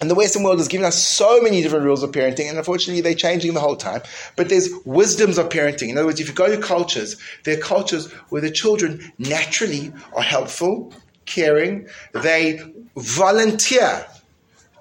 And 0.00 0.10
the 0.10 0.16
Western 0.16 0.42
world 0.42 0.58
has 0.58 0.66
given 0.66 0.84
us 0.84 1.00
so 1.00 1.40
many 1.40 1.62
different 1.62 1.84
rules 1.84 2.02
of 2.02 2.10
parenting, 2.10 2.48
and 2.48 2.58
unfortunately, 2.58 3.02
they're 3.02 3.14
changing 3.14 3.54
the 3.54 3.60
whole 3.60 3.76
time. 3.76 4.02
But 4.34 4.48
there's 4.48 4.68
wisdoms 4.84 5.38
of 5.38 5.48
parenting. 5.48 5.90
In 5.90 5.96
other 5.96 6.06
words, 6.06 6.18
if 6.18 6.26
you 6.26 6.34
go 6.34 6.48
to 6.48 6.60
cultures, 6.60 7.16
there 7.44 7.56
are 7.56 7.60
cultures 7.60 8.10
where 8.30 8.42
the 8.42 8.50
children 8.50 9.12
naturally 9.18 9.92
are 10.16 10.22
helpful, 10.22 10.92
caring. 11.26 11.88
They 12.12 12.60
volunteer 12.96 14.06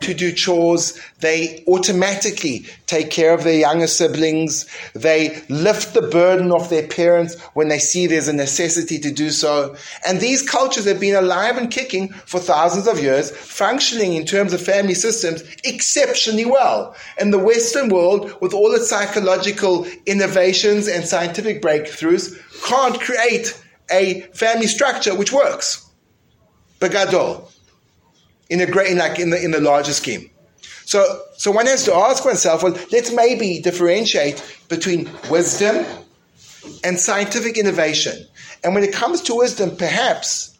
to 0.02 0.14
do 0.14 0.32
chores. 0.32 1.00
They 1.20 1.64
automatically 1.68 2.66
take 2.88 3.10
care 3.10 3.34
of 3.34 3.44
their 3.44 3.60
younger 3.60 3.88
siblings. 3.88 4.66
They 4.94 5.42
lift 5.48 5.94
the 5.94 6.02
burden 6.02 6.52
off 6.52 6.70
their 6.70 6.88
parents 6.88 7.40
when 7.54 7.70
they 7.70 7.80
see 7.80 8.08
there's 8.08 8.28
a 8.28 8.34
necessity 8.34 9.00
to 9.00 9.12
do 9.12 9.30
so. 9.30 9.76
And 10.06 10.20
these 10.20 10.48
cultures 10.48 10.86
have 10.86 11.00
been 11.00 11.16
alive 11.16 11.58
and 11.58 11.72
kicking 11.72 12.10
for 12.10 12.40
thousands 12.40 12.88
of 12.88 13.00
years, 13.00 13.32
functioning 13.32 14.14
in 14.14 14.26
terms 14.26 14.54
of 14.54 14.62
family 14.62 14.96
systems 14.96 15.44
exceptionally 15.64 16.46
well. 16.46 16.96
And 17.20 17.32
the 17.32 17.40
Western 17.40 17.90
world, 17.90 18.36
with 18.42 18.54
all 18.54 18.74
its 18.74 18.90
psychological 18.90 19.86
innovations 20.06 20.88
and 20.88 21.06
scientific 21.06 21.62
breakthroughs, 21.62 22.36
can't 22.68 23.00
create 23.00 23.60
a 23.92 24.22
family 24.34 24.68
structure 24.68 25.16
which 25.16 25.32
works. 25.32 25.91
Begadol. 26.82 27.50
In 28.50 28.60
a 28.60 28.66
great, 28.66 28.92
in 28.92 28.98
like 28.98 29.18
in 29.20 29.30
the 29.30 29.42
in 29.42 29.52
the 29.52 29.62
larger 29.62 29.94
scheme. 29.94 30.30
So 30.84 31.22
so 31.38 31.52
one 31.52 31.68
has 31.68 31.86
to 31.86 31.94
ask 31.94 32.26
oneself, 32.26 32.64
well, 32.64 32.78
let's 32.92 33.14
maybe 33.14 33.62
differentiate 33.62 34.44
between 34.68 35.10
wisdom 35.30 35.86
and 36.84 37.00
scientific 37.00 37.58
innovation. 37.58 38.28
And 38.64 38.76
when 38.76 38.84
it 38.84 38.94
comes 38.94 39.22
to 39.22 39.36
wisdom, 39.36 39.78
perhaps 39.78 40.58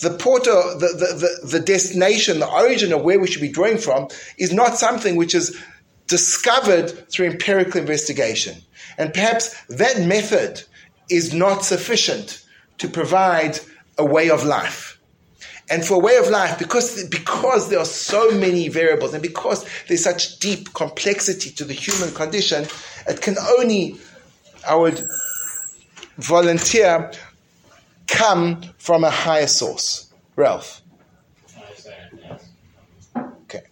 the 0.00 0.10
porter, 0.10 0.50
the, 0.50 0.88
the, 0.98 1.40
the, 1.42 1.58
the 1.58 1.60
destination, 1.60 2.40
the 2.40 2.48
origin 2.48 2.92
of 2.92 3.02
where 3.02 3.18
we 3.18 3.26
should 3.26 3.42
be 3.42 3.48
drawing 3.48 3.78
from 3.78 4.08
is 4.38 4.52
not 4.52 4.76
something 4.76 5.16
which 5.16 5.34
is 5.34 5.58
discovered 6.06 7.08
through 7.10 7.26
empirical 7.26 7.80
investigation. 7.80 8.56
And 8.98 9.14
perhaps 9.14 9.58
that 9.66 10.00
method 10.06 10.62
is 11.08 11.32
not 11.32 11.64
sufficient 11.64 12.44
to 12.78 12.88
provide 12.88 13.60
a 13.98 14.04
way 14.04 14.30
of 14.30 14.44
life. 14.44 14.99
And 15.70 15.84
for 15.84 15.94
a 15.94 15.98
way 15.98 16.16
of 16.16 16.28
life, 16.28 16.58
because, 16.58 17.04
because 17.04 17.70
there 17.70 17.78
are 17.78 17.84
so 17.84 18.32
many 18.32 18.68
variables 18.68 19.14
and 19.14 19.22
because 19.22 19.64
there's 19.86 20.02
such 20.02 20.40
deep 20.40 20.74
complexity 20.74 21.50
to 21.50 21.64
the 21.64 21.72
human 21.72 22.12
condition, 22.12 22.66
it 23.06 23.20
can 23.22 23.36
only, 23.38 23.96
I 24.68 24.74
would 24.74 25.00
volunteer, 26.18 27.12
come 28.08 28.62
from 28.78 29.04
a 29.04 29.10
higher 29.10 29.46
source. 29.46 30.12
Ralph. 30.34 30.82
Okay. 33.44 33.62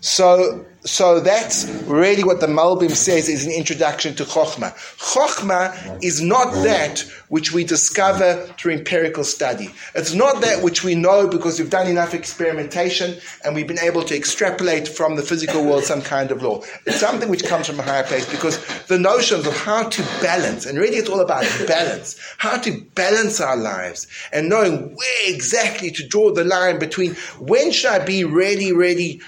So 0.00 0.64
so 0.84 1.20
that's 1.20 1.66
really 1.84 2.24
what 2.24 2.40
the 2.40 2.46
Malbim 2.46 2.92
says 2.92 3.28
is 3.28 3.44
an 3.44 3.52
introduction 3.52 4.14
to 4.14 4.24
Chokhmah. 4.24 4.72
Chokhmah 4.96 6.02
is 6.02 6.22
not 6.22 6.52
that 6.64 7.00
which 7.28 7.52
we 7.52 7.64
discover 7.64 8.46
through 8.58 8.72
empirical 8.72 9.22
study. 9.22 9.70
It's 9.94 10.14
not 10.14 10.40
that 10.40 10.62
which 10.62 10.82
we 10.82 10.94
know 10.94 11.28
because 11.28 11.58
we've 11.58 11.68
done 11.68 11.86
enough 11.86 12.14
experimentation 12.14 13.18
and 13.44 13.54
we've 13.54 13.66
been 13.66 13.78
able 13.78 14.02
to 14.04 14.16
extrapolate 14.16 14.88
from 14.88 15.16
the 15.16 15.22
physical 15.22 15.62
world 15.64 15.84
some 15.84 16.00
kind 16.00 16.30
of 16.30 16.42
law. 16.42 16.62
It's 16.86 17.00
something 17.00 17.28
which 17.28 17.44
comes 17.44 17.66
from 17.66 17.78
a 17.78 17.82
higher 17.82 18.04
place 18.04 18.28
because 18.30 18.58
the 18.86 18.98
notions 18.98 19.46
of 19.46 19.56
how 19.56 19.88
to 19.88 20.02
balance, 20.22 20.64
and 20.64 20.78
really 20.78 20.96
it's 20.96 21.10
all 21.10 21.20
about 21.20 21.44
balance, 21.66 22.18
how 22.38 22.56
to 22.56 22.80
balance 22.94 23.38
our 23.38 23.56
lives 23.56 24.06
and 24.32 24.48
knowing 24.48 24.94
where 24.94 25.34
exactly 25.34 25.90
to 25.90 26.06
draw 26.06 26.32
the 26.32 26.44
line 26.44 26.78
between 26.78 27.14
when 27.38 27.70
should 27.70 27.90
I 27.90 28.04
be 28.04 28.24
really, 28.24 28.72
really 28.72 29.20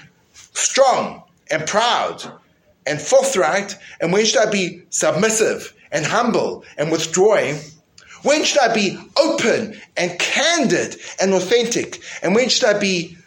strong 0.53 1.22
and 1.53 1.67
proud 1.67 2.23
and 2.85 3.01
forthright? 3.01 3.77
And 4.01 4.11
when 4.11 4.25
should 4.25 4.47
I 4.47 4.51
be 4.51 4.83
submissive 4.89 5.73
and 5.91 6.05
humble 6.05 6.65
and 6.77 6.91
withdrawing? 6.91 7.59
When 8.23 8.43
should 8.43 8.61
I 8.61 8.73
be 8.73 8.97
open 9.17 9.79
and 9.97 10.17
candid 10.19 10.97
and 11.19 11.33
authentic? 11.33 12.01
And 12.21 12.33
when 12.33 12.49
should 12.49 12.65
I 12.65 12.79
be 12.79 13.17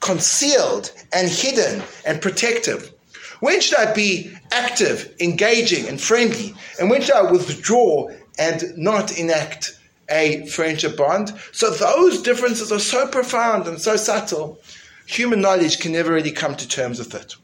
concealed 0.00 0.90
and 1.12 1.28
hidden 1.28 1.82
and 2.04 2.20
protective? 2.20 2.92
When 3.40 3.60
should 3.60 3.78
I 3.78 3.92
be 3.92 4.30
active, 4.52 5.14
engaging, 5.20 5.88
and 5.88 6.00
friendly? 6.00 6.54
And 6.78 6.90
when 6.90 7.02
should 7.02 7.14
I 7.14 7.30
withdraw 7.30 8.08
and 8.38 8.62
not 8.76 9.16
enact 9.18 9.78
a 10.08 10.46
friendship 10.46 10.96
bond? 10.96 11.32
So 11.52 11.70
those 11.70 12.22
differences 12.22 12.70
are 12.70 12.78
so 12.78 13.06
profound 13.08 13.66
and 13.66 13.80
so 13.80 13.96
subtle, 13.96 14.60
human 15.06 15.40
knowledge 15.40 15.80
can 15.80 15.92
never 15.92 16.12
really 16.12 16.30
come 16.30 16.54
to 16.56 16.68
terms 16.68 16.98
with 16.98 17.14
it. 17.14 17.34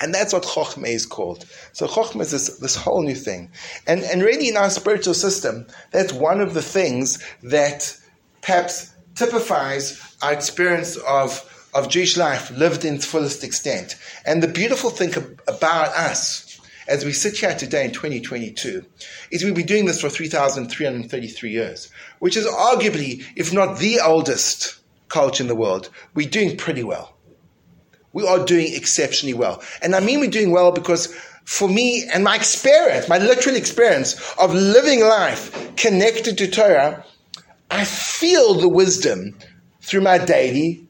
And 0.00 0.14
that's 0.14 0.32
what 0.32 0.42
Chokhmah 0.42 0.88
is 0.88 1.06
called. 1.06 1.46
So 1.72 1.86
Chokhmah 1.86 2.22
is 2.22 2.30
this, 2.30 2.58
this 2.58 2.76
whole 2.76 3.02
new 3.02 3.14
thing. 3.14 3.50
And, 3.86 4.02
and 4.02 4.22
really 4.22 4.48
in 4.48 4.56
our 4.56 4.70
spiritual 4.70 5.14
system, 5.14 5.66
that's 5.90 6.12
one 6.12 6.40
of 6.40 6.54
the 6.54 6.62
things 6.62 7.22
that 7.42 7.96
perhaps 8.42 8.92
typifies 9.14 10.16
our 10.22 10.32
experience 10.32 10.96
of, 10.96 11.68
of 11.74 11.88
Jewish 11.88 12.16
life 12.16 12.50
lived 12.50 12.84
in 12.84 12.96
its 12.96 13.06
fullest 13.06 13.42
extent. 13.42 13.96
And 14.24 14.42
the 14.42 14.48
beautiful 14.48 14.90
thing 14.90 15.14
about 15.48 15.88
us, 15.94 16.60
as 16.88 17.04
we 17.04 17.12
sit 17.12 17.38
here 17.38 17.56
today 17.56 17.86
in 17.86 17.92
2022, 17.92 18.84
is 19.30 19.42
we've 19.42 19.54
been 19.54 19.66
doing 19.66 19.86
this 19.86 20.00
for 20.00 20.10
3,333 20.10 21.50
years, 21.50 21.90
which 22.18 22.36
is 22.36 22.46
arguably, 22.46 23.24
if 23.34 23.52
not 23.52 23.78
the 23.78 24.00
oldest 24.00 24.78
culture 25.08 25.42
in 25.42 25.48
the 25.48 25.56
world. 25.56 25.88
We're 26.14 26.28
doing 26.28 26.56
pretty 26.56 26.84
well 26.84 27.15
we 28.16 28.26
are 28.26 28.42
doing 28.42 28.72
exceptionally 28.72 29.34
well. 29.34 29.62
And 29.82 29.94
I 29.94 30.00
mean 30.00 30.20
we're 30.20 30.30
doing 30.30 30.50
well 30.50 30.72
because 30.72 31.14
for 31.44 31.68
me 31.68 32.08
and 32.14 32.24
my 32.24 32.34
experience, 32.34 33.10
my 33.10 33.18
literal 33.18 33.56
experience 33.56 34.16
of 34.38 34.54
living 34.54 35.00
life 35.00 35.76
connected 35.76 36.38
to 36.38 36.50
Torah, 36.50 37.04
I 37.70 37.84
feel 37.84 38.54
the 38.54 38.70
wisdom 38.70 39.36
through 39.82 40.00
my 40.00 40.16
daily 40.16 40.88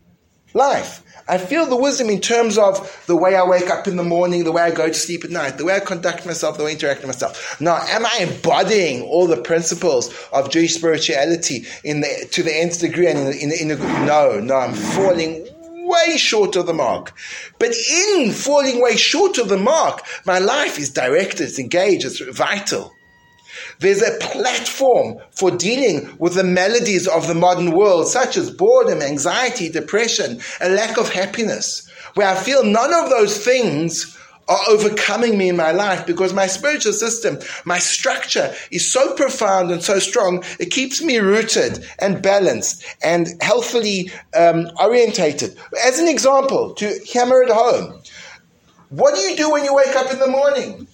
life. 0.54 1.02
I 1.28 1.38
feel 1.38 1.66
the 1.66 1.74
wisdom 1.74 2.10
in 2.10 2.20
terms 2.20 2.56
of 2.58 3.04
the 3.08 3.16
way 3.16 3.34
I 3.34 3.42
wake 3.42 3.70
up 3.70 3.88
in 3.88 3.96
the 3.96 4.04
morning, 4.04 4.44
the 4.44 4.52
way 4.52 4.62
I 4.62 4.70
go 4.70 4.86
to 4.86 4.94
sleep 4.94 5.24
at 5.24 5.30
night, 5.30 5.58
the 5.58 5.64
way 5.64 5.74
I 5.74 5.80
conduct 5.80 6.24
myself, 6.24 6.56
the 6.56 6.62
way 6.62 6.70
I 6.70 6.74
interact 6.74 7.00
with 7.00 7.08
myself. 7.08 7.60
Now, 7.60 7.78
am 7.88 8.06
I 8.06 8.18
embodying 8.20 9.02
all 9.02 9.26
the 9.26 9.42
principles 9.42 10.14
of 10.32 10.50
Jewish 10.50 10.74
spirituality 10.74 11.64
in 11.82 12.02
the, 12.02 12.28
to 12.30 12.44
the 12.44 12.56
nth 12.56 12.78
degree? 12.78 13.08
And 13.08 13.18
in, 13.34 13.50
in, 13.50 13.70
in, 13.72 13.78
no, 14.06 14.38
no, 14.38 14.54
I'm 14.54 14.74
falling 14.74 15.48
way 15.88 16.16
short 16.16 16.56
of 16.56 16.66
the 16.66 16.74
mark. 16.74 17.12
But 17.58 17.74
in 17.74 18.32
falling 18.32 18.82
way 18.82 18.96
short 18.96 19.38
of 19.38 19.48
the 19.48 19.56
mark, 19.56 20.02
my 20.24 20.38
life 20.38 20.78
is 20.78 20.90
directed, 20.90 21.42
it's 21.42 21.58
engaged, 21.58 22.04
it's 22.04 22.20
vital. 22.20 22.94
There's 23.78 24.02
a 24.02 24.18
platform 24.20 25.18
for 25.32 25.50
dealing 25.50 26.16
with 26.18 26.34
the 26.34 26.44
maladies 26.44 27.06
of 27.06 27.26
the 27.26 27.34
modern 27.34 27.72
world, 27.72 28.08
such 28.08 28.36
as 28.36 28.50
boredom, 28.50 29.02
anxiety, 29.02 29.68
depression, 29.68 30.40
a 30.60 30.68
lack 30.68 30.98
of 30.98 31.12
happiness, 31.12 31.88
where 32.14 32.28
I 32.28 32.34
feel 32.34 32.64
none 32.64 32.92
of 32.94 33.10
those 33.10 33.38
things 33.44 34.16
are 34.48 34.60
overcoming 34.68 35.36
me 35.36 35.48
in 35.48 35.56
my 35.56 35.72
life 35.72 36.06
because 36.06 36.32
my 36.32 36.46
spiritual 36.46 36.92
system, 36.92 37.38
my 37.64 37.78
structure 37.78 38.54
is 38.70 38.90
so 38.90 39.14
profound 39.14 39.70
and 39.70 39.82
so 39.82 39.98
strong, 39.98 40.44
it 40.60 40.70
keeps 40.70 41.02
me 41.02 41.18
rooted 41.18 41.84
and 41.98 42.22
balanced 42.22 42.84
and 43.02 43.28
healthily 43.40 44.10
um, 44.36 44.70
orientated. 44.80 45.56
As 45.84 45.98
an 45.98 46.08
example, 46.08 46.74
to 46.74 47.00
hammer 47.12 47.42
it 47.42 47.50
home, 47.50 48.00
what 48.90 49.14
do 49.14 49.20
you 49.22 49.36
do 49.36 49.50
when 49.50 49.64
you 49.64 49.74
wake 49.74 49.96
up 49.96 50.12
in 50.12 50.20
the 50.20 50.28
morning? 50.28 50.86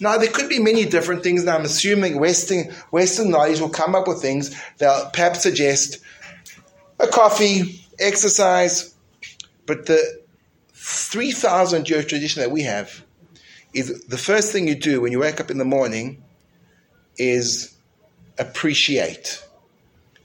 Now, 0.00 0.16
there 0.16 0.30
could 0.30 0.48
be 0.48 0.60
many 0.60 0.84
different 0.84 1.24
things, 1.24 1.40
and 1.40 1.50
I'm 1.50 1.64
assuming 1.64 2.20
Western, 2.20 2.72
Western 2.92 3.30
knowledge 3.30 3.60
will 3.60 3.68
come 3.68 3.94
up 3.96 4.06
with 4.06 4.22
things 4.22 4.54
that 4.78 5.12
perhaps 5.12 5.42
suggest 5.42 5.98
a 7.00 7.06
coffee, 7.06 7.84
exercise, 7.98 8.94
But 9.66 9.86
the 9.86 10.20
3,000 10.80 11.88
year 11.88 12.04
tradition 12.04 12.40
that 12.40 12.52
we 12.52 12.62
have 12.62 13.04
is 13.74 14.04
the 14.06 14.16
first 14.16 14.52
thing 14.52 14.68
you 14.68 14.76
do 14.76 15.00
when 15.00 15.10
you 15.10 15.18
wake 15.18 15.40
up 15.40 15.50
in 15.50 15.58
the 15.58 15.64
morning 15.64 16.22
is 17.18 17.74
appreciate. 18.38 19.44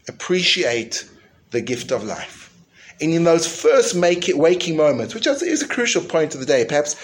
Appreciate 0.08 1.10
the 1.50 1.60
gift 1.60 1.92
of 1.92 2.04
life. 2.04 2.54
And 3.02 3.12
in 3.12 3.24
those 3.24 3.48
first 3.48 3.96
make 3.96 4.30
it, 4.30 4.38
waking 4.38 4.78
moments, 4.78 5.16
which 5.16 5.26
is 5.26 5.64
a 5.64 5.68
crucial 5.68 6.04
point 6.04 6.36
of 6.36 6.40
the 6.40 6.46
day, 6.46 6.66
perhaps 6.66 6.96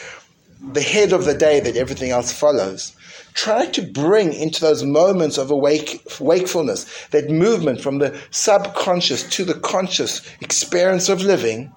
the 0.62 0.82
head 0.82 1.12
of 1.12 1.26
the 1.26 1.34
day 1.34 1.60
that 1.60 1.76
everything 1.76 2.12
else 2.12 2.32
follows, 2.32 2.96
try 3.34 3.66
to 3.66 3.82
bring 3.82 4.32
into 4.32 4.62
those 4.62 4.84
moments 4.84 5.40
of 5.40 5.50
awake, 5.50 6.04
wakefulness, 6.20 7.08
that 7.08 7.32
movement 7.32 7.82
from 7.82 7.98
the 7.98 8.18
subconscious 8.30 9.28
to 9.32 9.44
the 9.44 9.56
conscious 9.56 10.22
experience 10.40 11.10
of 11.10 11.24
living, 11.24 11.74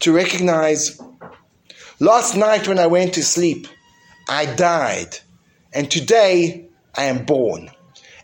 to 0.00 0.12
recognize 0.12 1.00
last 2.00 2.36
night 2.36 2.68
when 2.68 2.78
I 2.78 2.86
went 2.86 3.14
to 3.14 3.22
sleep, 3.22 3.66
I 4.28 4.46
died, 4.46 5.18
and 5.72 5.90
today 5.90 6.68
I 6.94 7.04
am 7.04 7.24
born, 7.24 7.70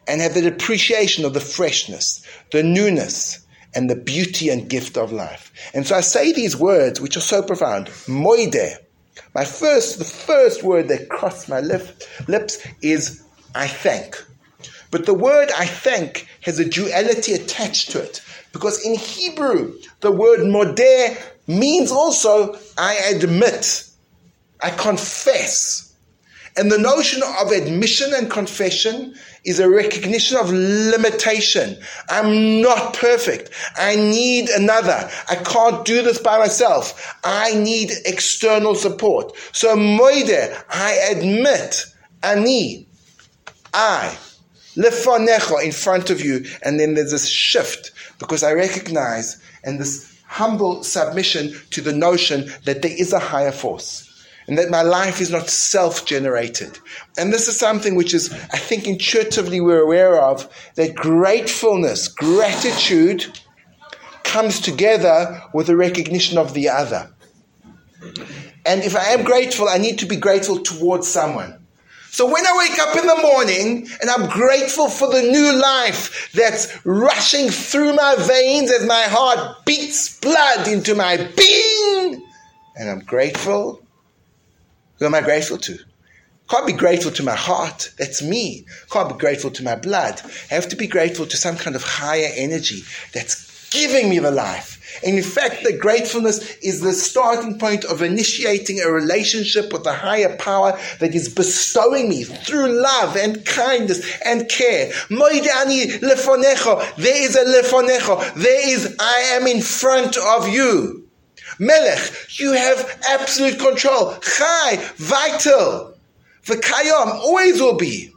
and 0.06 0.20
have 0.20 0.35
that 0.35 0.46
appreciation 0.46 1.24
of 1.24 1.35
the 1.35 1.40
freshness, 1.40 2.26
the 2.50 2.62
newness, 2.62 3.46
and 3.74 3.88
the 3.88 3.96
beauty 3.96 4.48
and 4.48 4.68
gift 4.68 4.96
of 4.98 5.12
life. 5.12 5.52
And 5.74 5.87
so 5.87 5.96
I 5.96 6.00
say 6.00 6.32
these 6.32 6.56
words, 6.56 7.00
which 7.00 7.16
are 7.16 7.20
so 7.20 7.42
profound, 7.42 7.87
moide, 8.06 8.76
my 9.35 9.44
first, 9.44 9.98
the 9.98 10.04
first 10.04 10.62
word 10.62 10.88
that 10.88 11.08
crossed 11.08 11.48
my 11.48 11.61
lip, 11.61 12.02
lips 12.28 12.58
is 12.82 13.22
I 13.54 13.66
thank. 13.66 14.22
But 14.90 15.06
the 15.06 15.14
word 15.14 15.50
I 15.56 15.66
thank 15.66 16.26
has 16.42 16.58
a 16.58 16.68
duality 16.68 17.32
attached 17.32 17.92
to 17.92 18.02
it. 18.02 18.20
Because 18.52 18.84
in 18.84 18.94
Hebrew, 18.94 19.74
the 20.00 20.12
word 20.12 20.40
modeh 20.40 21.20
means 21.46 21.90
also 21.90 22.56
I 22.78 22.94
admit, 23.14 23.84
I 24.60 24.70
confess. 24.70 25.92
And 26.54 26.70
the 26.70 26.78
notion 26.78 27.22
of 27.40 27.50
admission 27.50 28.12
and 28.12 28.30
confession 28.30 29.14
is 29.44 29.58
a 29.58 29.70
recognition 29.70 30.36
of 30.36 30.50
limitation. 30.50 31.78
I'm 32.10 32.60
not 32.60 32.92
perfect. 32.92 33.50
I 33.76 33.96
need 33.96 34.50
another. 34.50 35.10
I 35.30 35.36
can't 35.36 35.84
do 35.86 36.02
this 36.02 36.18
by 36.18 36.38
myself. 36.38 37.16
I 37.24 37.54
need 37.54 37.90
external 38.04 38.74
support. 38.74 39.32
So, 39.52 39.74
moide, 39.76 40.62
I 40.68 40.92
admit, 41.10 41.86
ani, 42.22 42.86
I, 43.72 44.16
lefanecha, 44.76 45.64
in 45.64 45.72
front 45.72 46.10
of 46.10 46.22
you, 46.22 46.44
and 46.62 46.78
then 46.78 46.94
there's 46.94 47.12
this 47.12 47.26
shift 47.26 47.92
because 48.22 48.42
I 48.42 48.52
recognize 48.52 49.42
and 49.62 49.78
this 49.78 50.11
humble 50.26 50.82
submission 50.82 51.52
to 51.70 51.82
the 51.82 51.92
notion 51.92 52.50
that 52.64 52.80
there 52.80 52.96
is 52.96 53.12
a 53.12 53.18
higher 53.18 53.52
force 53.52 54.08
and 54.46 54.58
that 54.58 54.70
my 54.70 54.82
life 54.82 55.20
is 55.20 55.30
not 55.30 55.48
self 55.48 56.06
generated. 56.06 56.78
And 57.18 57.32
this 57.32 57.48
is 57.48 57.58
something 57.58 57.94
which 57.94 58.14
is, 58.14 58.32
I 58.32 58.58
think, 58.58 58.87
intuitively 58.87 59.61
we're 59.61 59.82
aware 59.82 60.20
of 60.20 60.48
that 60.74 60.94
gratefulness, 60.94 62.08
gratitude 62.08 63.38
comes 64.24 64.61
together 64.61 65.42
with 65.52 65.66
the 65.66 65.76
recognition 65.76 66.38
of 66.38 66.54
the 66.54 66.68
other. 66.68 67.11
And 68.64 68.82
if 68.82 68.96
I 68.96 69.11
am 69.11 69.24
grateful, 69.24 69.68
I 69.68 69.78
need 69.78 69.98
to 69.98 70.06
be 70.06 70.16
grateful 70.16 70.61
towards 70.61 71.08
someone. 71.08 71.62
So 72.12 72.27
when 72.31 72.46
I 72.46 72.57
wake 72.59 72.79
up 72.79 72.96
in 72.96 73.07
the 73.07 73.22
morning 73.22 73.88
and 74.01 74.11
I'm 74.11 74.29
grateful 74.29 74.88
for 74.88 75.09
the 75.09 75.22
new 75.22 75.61
life 75.61 76.31
that's 76.33 76.85
rushing 76.85 77.48
through 77.48 77.94
my 77.94 78.14
veins 78.18 78.70
as 78.70 78.87
my 78.87 79.03
heart 79.03 79.64
beats 79.64 80.20
blood 80.20 80.68
into 80.68 80.94
my 80.94 81.16
being, 81.16 82.22
and 82.77 82.90
I'm 82.90 83.01
grateful 83.01 83.83
who 85.03 85.07
am 85.07 85.14
I 85.16 85.20
grateful 85.22 85.59
to? 85.59 85.79
Can't 86.48 86.66
be 86.66 86.75
grateful 86.75 87.11
to 87.12 87.25
my 87.25 87.35
heart. 87.35 87.90
That's 87.98 88.22
me. 88.22 88.66
Can't 88.90 89.09
be 89.09 89.18
grateful 89.18 89.51
to 89.51 89.64
my 89.64 89.75
blood. 89.75 90.20
I 90.48 90.55
have 90.55 90.68
to 90.68 90.77
be 90.77 90.87
grateful 90.87 91.27
to 91.27 91.37
some 91.37 91.57
kind 91.57 91.75
of 91.75 91.83
higher 91.83 92.31
energy 92.37 92.83
that's 93.12 93.68
giving 93.70 94.09
me 94.09 94.20
the 94.20 94.31
life. 94.31 94.79
And 95.05 95.16
in 95.16 95.24
fact, 95.24 95.64
the 95.64 95.76
gratefulness 95.76 96.57
is 96.59 96.81
the 96.81 96.92
starting 96.92 97.59
point 97.59 97.85
of 97.85 98.02
initiating 98.02 98.81
a 98.81 98.90
relationship 98.90 99.72
with 99.72 99.87
a 99.87 99.92
higher 99.92 100.37
power 100.37 100.78
that 101.00 101.14
is 101.14 101.28
bestowing 101.28 102.09
me 102.09 102.24
through 102.24 102.81
love 102.83 103.16
and 103.16 103.44
kindness 103.44 104.02
and 104.24 104.48
care. 104.48 104.90
Lefonecho. 105.11 106.96
There 106.96 107.22
is 107.22 107.37
a 107.37 107.44
lefonecho. 107.44 108.35
There 108.35 108.68
is, 108.68 108.96
I 108.98 109.18
am 109.35 109.46
in 109.46 109.61
front 109.62 110.16
of 110.16 110.48
you. 110.48 111.09
Melech, 111.59 112.12
you 112.38 112.52
have 112.52 113.00
absolute 113.09 113.59
control. 113.59 114.16
Chai, 114.20 114.76
vital. 114.96 115.94
The 116.46 116.57
V'kayom, 116.57 117.09
always 117.20 117.61
will 117.61 117.76
be. 117.76 118.12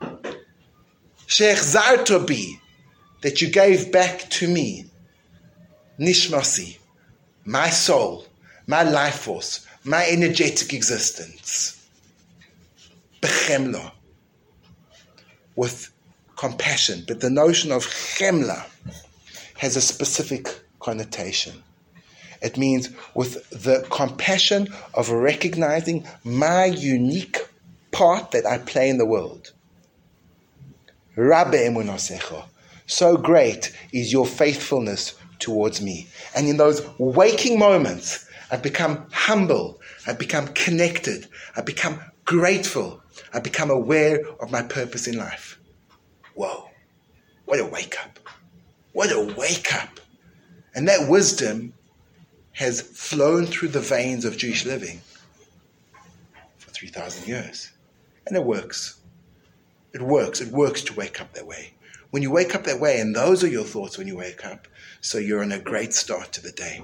Sheikh 1.27 1.57
Zarto 1.57 2.25
be, 2.25 2.59
that 3.21 3.41
you 3.41 3.49
gave 3.49 3.91
back 3.91 4.29
to 4.31 4.47
me. 4.47 4.84
Nishmasi, 5.99 6.77
my 7.45 7.69
soul, 7.69 8.25
my 8.67 8.83
life 8.83 9.19
force, 9.19 9.65
my 9.83 10.05
energetic 10.07 10.73
existence. 10.73 11.87
Bechemlo, 13.21 13.91
with 15.55 15.91
compassion. 16.35 17.03
But 17.07 17.21
the 17.21 17.29
notion 17.29 17.71
of 17.71 17.85
chemla 17.85 18.65
has 19.57 19.75
a 19.75 19.81
specific 19.81 20.59
connotation. 20.79 21.63
It 22.41 22.57
means 22.57 22.89
with 23.13 23.49
the 23.49 23.87
compassion 23.89 24.67
of 24.93 25.09
recognizing 25.09 26.05
my 26.23 26.65
unique 26.65 27.47
part 27.91 28.31
that 28.31 28.45
I 28.45 28.57
play 28.57 28.89
in 28.89 28.97
the 28.97 29.05
world. 29.05 29.53
Rabbe 31.15 31.53
emunosecho. 31.53 32.43
So 32.87 33.17
great 33.17 33.71
is 33.93 34.11
your 34.11 34.25
faithfulness 34.25 35.15
towards 35.39 35.81
me. 35.81 36.07
And 36.35 36.47
in 36.47 36.57
those 36.57 36.81
waking 36.97 37.59
moments, 37.59 38.25
I've 38.51 38.61
become 38.61 39.07
humble. 39.11 39.79
I've 40.07 40.19
become 40.19 40.47
connected. 40.49 41.27
I've 41.55 41.65
become 41.65 41.99
grateful. 42.25 43.01
I've 43.33 43.43
become 43.43 43.69
aware 43.69 44.25
of 44.39 44.51
my 44.51 44.63
purpose 44.63 45.07
in 45.07 45.17
life. 45.17 45.59
Whoa. 46.35 46.69
What 47.45 47.59
a 47.59 47.65
wake 47.65 47.95
up. 48.03 48.19
What 48.93 49.11
a 49.11 49.33
wake 49.37 49.73
up. 49.73 49.99
And 50.73 50.87
that 50.87 51.09
wisdom 51.09 51.73
has 52.53 52.81
flown 52.81 53.45
through 53.45 53.69
the 53.69 53.79
veins 53.79 54.25
of 54.25 54.37
Jewish 54.37 54.65
living 54.65 55.01
for 56.57 56.71
3,000 56.71 57.27
years. 57.27 57.71
And 58.27 58.35
it 58.35 58.43
works. 58.43 58.99
It 59.93 60.01
works. 60.01 60.41
It 60.41 60.51
works 60.51 60.81
to 60.83 60.93
wake 60.93 61.21
up 61.21 61.33
that 61.33 61.45
way. 61.45 61.73
When 62.11 62.23
you 62.23 62.31
wake 62.31 62.55
up 62.55 62.63
that 62.63 62.79
way, 62.79 62.99
and 62.99 63.15
those 63.15 63.43
are 63.43 63.47
your 63.47 63.63
thoughts 63.63 63.97
when 63.97 64.07
you 64.07 64.17
wake 64.17 64.45
up, 64.45 64.67
so 65.05 65.19
you're 65.19 65.43
on 65.43 65.51
a 65.51 65.59
great 65.59 65.93
start 65.93 66.31
to 66.31 66.41
the 66.41 66.51
day. 66.51 66.81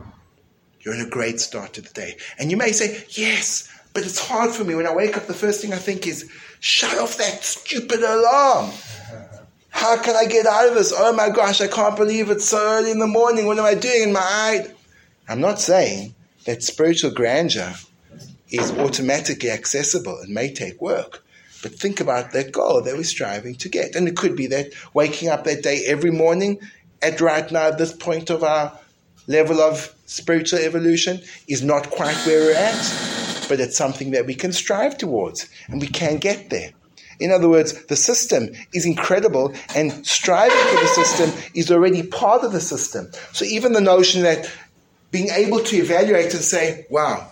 You're 0.82 0.94
in 0.94 1.02
a 1.02 1.10
great 1.10 1.40
start 1.40 1.74
to 1.74 1.82
the 1.82 1.90
day. 1.90 2.18
And 2.38 2.52
you 2.52 2.56
may 2.56 2.72
say, 2.72 3.04
yes, 3.10 3.68
but 3.96 4.04
it's 4.04 4.20
hard 4.20 4.52
for 4.52 4.64
me. 4.64 4.76
When 4.76 4.86
I 4.86 4.94
wake 4.94 5.18
up, 5.18 5.26
the 5.26 5.34
first 5.34 5.60
thing 5.60 5.74
I 5.74 5.78
think 5.78 6.06
is, 6.06 6.32
shut 6.60 7.00
off 7.00 7.18
that 7.18 7.44
stupid 7.44 8.00
alarm. 8.00 8.70
How 9.72 10.00
can 10.00 10.16
I 10.16 10.26
get 10.26 10.46
out 10.46 10.68
of 10.70 10.76
this? 10.76 10.94
Oh 10.96 11.14
my 11.14 11.30
gosh, 11.30 11.62
I 11.62 11.68
can't 11.68 11.96
believe 11.96 12.30
it's 12.30 12.46
so 12.46 12.60
early 12.60 12.92
in 12.92 13.00
the 13.00 13.08
morning. 13.08 13.48
What 13.48 13.58
am 13.58 13.66
I 13.66 13.74
doing 13.74 14.04
in 14.04 14.14
my 14.14 14.20
eye? 14.22 14.68
I'm 15.28 15.42
not 15.42 15.60
saying 15.60 16.14
that 16.46 16.62
spiritual 16.62 17.10
grandeur 17.10 17.74
is 18.50 18.72
automatically 18.74 19.50
accessible. 19.50 20.20
It 20.22 20.30
may 20.30 20.54
take 20.54 20.80
work. 20.80 21.24
But 21.64 21.74
think 21.74 22.00
about 22.00 22.34
that 22.34 22.52
goal 22.52 22.82
that 22.82 22.96
we're 22.96 23.04
striving 23.04 23.56
to 23.56 23.70
get. 23.70 23.96
And 23.96 24.08
it 24.08 24.16
could 24.16 24.36
be 24.36 24.48
that 24.48 24.74
waking 24.94 25.30
up 25.30 25.44
that 25.46 25.64
day 25.64 25.84
every 25.88 26.12
morning 26.12 26.60
at 27.02 27.22
right 27.22 27.50
now, 27.52 27.68
at 27.68 27.78
this 27.78 27.94
point 27.94 28.30
of 28.30 28.44
our 28.44 28.78
level 29.28 29.62
of 29.62 29.94
spiritual 30.06 30.60
evolution, 30.60 31.22
is 31.48 31.62
not 31.62 31.90
quite 31.90 32.16
where 32.26 32.46
we're 32.46 32.56
at. 32.56 33.46
But 33.50 33.60
it's 33.60 33.78
something 33.78 34.12
that 34.12 34.26
we 34.26 34.36
can 34.36 34.54
strive 34.54 34.98
towards. 34.98 35.50
And 35.68 35.82
we 35.82 35.88
can 35.88 36.18
get 36.18 36.50
there. 36.50 36.72
In 37.20 37.32
other 37.32 37.48
words, 37.48 37.86
the 37.86 37.96
system 37.96 38.50
is 38.74 38.86
incredible, 38.86 39.54
and 39.76 40.06
striving 40.06 40.58
for 40.58 40.82
the 40.82 40.88
system 40.88 41.32
is 41.54 41.72
already 41.72 42.02
part 42.02 42.44
of 42.44 42.52
the 42.52 42.60
system. 42.60 43.12
So 43.32 43.46
even 43.46 43.74
the 43.74 43.82
notion 43.82 44.24
that 44.24 44.50
being 45.12 45.30
able 45.30 45.60
to 45.60 45.76
evaluate 45.76 46.34
and 46.34 46.42
say, 46.42 46.88
wow, 46.90 47.28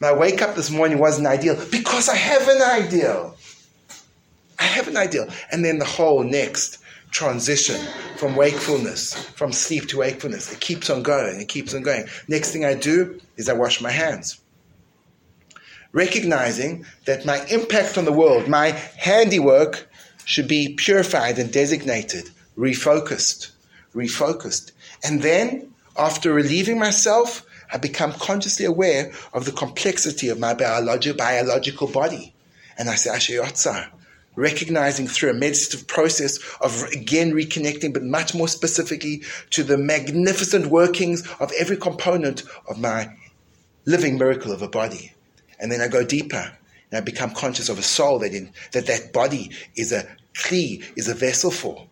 my 0.00 0.12
wake 0.12 0.42
up 0.42 0.54
this 0.54 0.70
morning 0.70 0.98
wasn't 0.98 1.26
ideal 1.26 1.56
because 1.72 2.08
I 2.08 2.14
have 2.14 2.46
an 2.46 2.62
ideal. 2.62 3.36
I 4.58 4.64
have 4.64 4.86
an 4.86 4.96
ideal. 4.96 5.28
And 5.50 5.64
then 5.64 5.78
the 5.78 5.84
whole 5.84 6.22
next 6.22 6.78
transition 7.10 7.80
from 8.16 8.36
wakefulness, 8.36 9.14
from 9.14 9.52
sleep 9.52 9.88
to 9.88 9.98
wakefulness, 9.98 10.52
it 10.52 10.60
keeps 10.60 10.90
on 10.90 11.02
going, 11.02 11.40
it 11.40 11.48
keeps 11.48 11.74
on 11.74 11.82
going. 11.82 12.06
Next 12.28 12.52
thing 12.52 12.64
I 12.64 12.74
do 12.74 13.20
is 13.36 13.48
I 13.48 13.52
wash 13.54 13.80
my 13.80 13.90
hands. 13.90 14.40
Recognizing 15.92 16.84
that 17.06 17.24
my 17.24 17.44
impact 17.46 17.96
on 17.96 18.04
the 18.04 18.12
world, 18.12 18.48
my 18.48 18.68
handiwork, 18.98 19.88
should 20.24 20.48
be 20.48 20.74
purified 20.74 21.38
and 21.38 21.52
designated, 21.52 22.28
refocused, 22.58 23.52
refocused. 23.94 24.72
And 25.04 25.22
then 25.22 25.72
after 25.96 26.32
relieving 26.32 26.78
myself, 26.78 27.46
I 27.72 27.78
become 27.78 28.12
consciously 28.12 28.64
aware 28.64 29.12
of 29.32 29.44
the 29.44 29.52
complexity 29.52 30.28
of 30.28 30.38
my 30.38 30.54
biologi- 30.54 31.16
biological 31.16 31.88
body. 31.88 32.34
And 32.76 32.90
I 32.90 32.96
say, 32.96 33.10
Asher 33.10 33.42
recognizing 34.36 35.08
through 35.08 35.30
a 35.30 35.34
meditative 35.34 35.86
process 35.88 36.38
of 36.60 36.82
again 36.92 37.32
reconnecting, 37.32 37.92
but 37.92 38.04
much 38.04 38.34
more 38.34 38.48
specifically 38.48 39.22
to 39.50 39.64
the 39.64 39.78
magnificent 39.78 40.66
workings 40.66 41.26
of 41.40 41.50
every 41.58 41.76
component 41.76 42.44
of 42.68 42.78
my 42.78 43.08
living 43.86 44.18
miracle 44.18 44.52
of 44.52 44.62
a 44.62 44.68
body. 44.68 45.12
And 45.58 45.72
then 45.72 45.80
I 45.80 45.88
go 45.88 46.04
deeper 46.04 46.52
and 46.90 46.98
I 46.98 47.00
become 47.00 47.30
conscious 47.30 47.68
of 47.68 47.78
a 47.78 47.82
soul 47.82 48.18
that 48.20 48.32
in, 48.32 48.52
that, 48.72 48.86
that 48.86 49.12
body 49.12 49.50
is 49.74 49.92
a 49.92 50.06
kli, 50.34 50.84
is 50.96 51.08
a 51.08 51.14
vessel 51.14 51.50
for. 51.50 51.86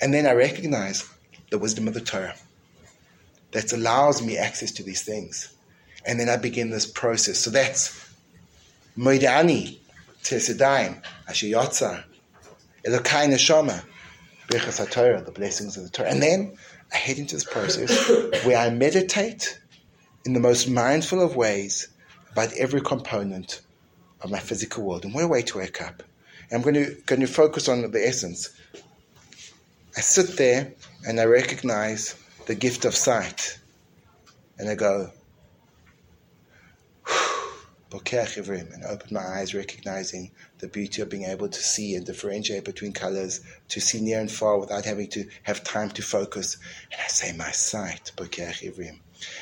And 0.00 0.12
then 0.12 0.26
I 0.26 0.32
recognize 0.32 1.08
the 1.50 1.58
wisdom 1.58 1.86
of 1.88 1.94
the 1.94 2.00
Torah 2.00 2.34
that 3.52 3.72
allows 3.72 4.22
me 4.22 4.36
access 4.36 4.72
to 4.72 4.82
these 4.82 5.02
things. 5.02 5.52
And 6.04 6.18
then 6.18 6.28
I 6.28 6.36
begin 6.36 6.70
this 6.70 6.86
process. 6.86 7.38
So 7.38 7.50
that's 7.50 8.06
Moidani, 8.96 9.78
Tesedayim, 10.26 11.02
Asher 11.28 11.46
Yotzar, 11.46 12.04
Elokai 12.84 13.28
Neshama, 13.28 13.82
Birchas 14.48 14.84
HaTorah, 14.84 15.24
the 15.24 15.32
blessings 15.32 15.76
of 15.76 15.84
the 15.84 15.90
Torah. 15.90 16.08
And 16.10 16.22
then 16.22 16.56
I 16.92 16.96
head 16.96 17.18
into 17.18 17.36
this 17.36 17.44
process 17.44 18.44
where 18.44 18.56
I 18.56 18.70
meditate 18.70 19.60
in 20.24 20.32
the 20.32 20.40
most 20.40 20.68
mindful 20.68 21.22
of 21.22 21.36
ways 21.36 21.88
about 22.32 22.52
every 22.54 22.80
component 22.80 23.60
of 24.20 24.30
my 24.30 24.38
physical 24.38 24.84
world. 24.84 25.04
And 25.04 25.14
what 25.14 25.24
a 25.24 25.28
way 25.28 25.42
to 25.42 25.58
wake 25.58 25.80
up. 25.80 26.02
And 26.50 26.58
I'm 26.58 26.62
going 26.62 26.74
to, 26.74 26.94
going 27.06 27.20
to 27.20 27.26
focus 27.26 27.68
on 27.68 27.88
the 27.90 28.06
essence. 28.06 28.50
I 29.96 30.00
sit 30.00 30.36
there 30.36 30.72
and 31.06 31.20
I 31.20 31.24
recognize 31.24 32.14
the 32.46 32.54
gift 32.54 32.84
of 32.84 32.94
sight. 32.94 33.58
And 34.58 34.68
I 34.68 34.74
go, 34.74 35.10
and 37.92 38.84
open 38.84 39.08
my 39.14 39.20
eyes, 39.20 39.54
recognizing 39.54 40.30
the 40.58 40.68
beauty 40.68 41.02
of 41.02 41.08
being 41.08 41.24
able 41.24 41.48
to 41.48 41.60
see 41.60 41.94
and 41.94 42.04
differentiate 42.04 42.64
between 42.64 42.92
colors, 42.92 43.40
to 43.68 43.80
see 43.80 44.00
near 44.00 44.20
and 44.20 44.30
far 44.30 44.58
without 44.58 44.84
having 44.84 45.08
to 45.08 45.28
have 45.44 45.64
time 45.64 45.90
to 45.90 46.02
focus. 46.02 46.56
And 46.92 47.00
I 47.00 47.08
say, 47.08 47.32
my 47.36 47.50
sight, 47.52 48.12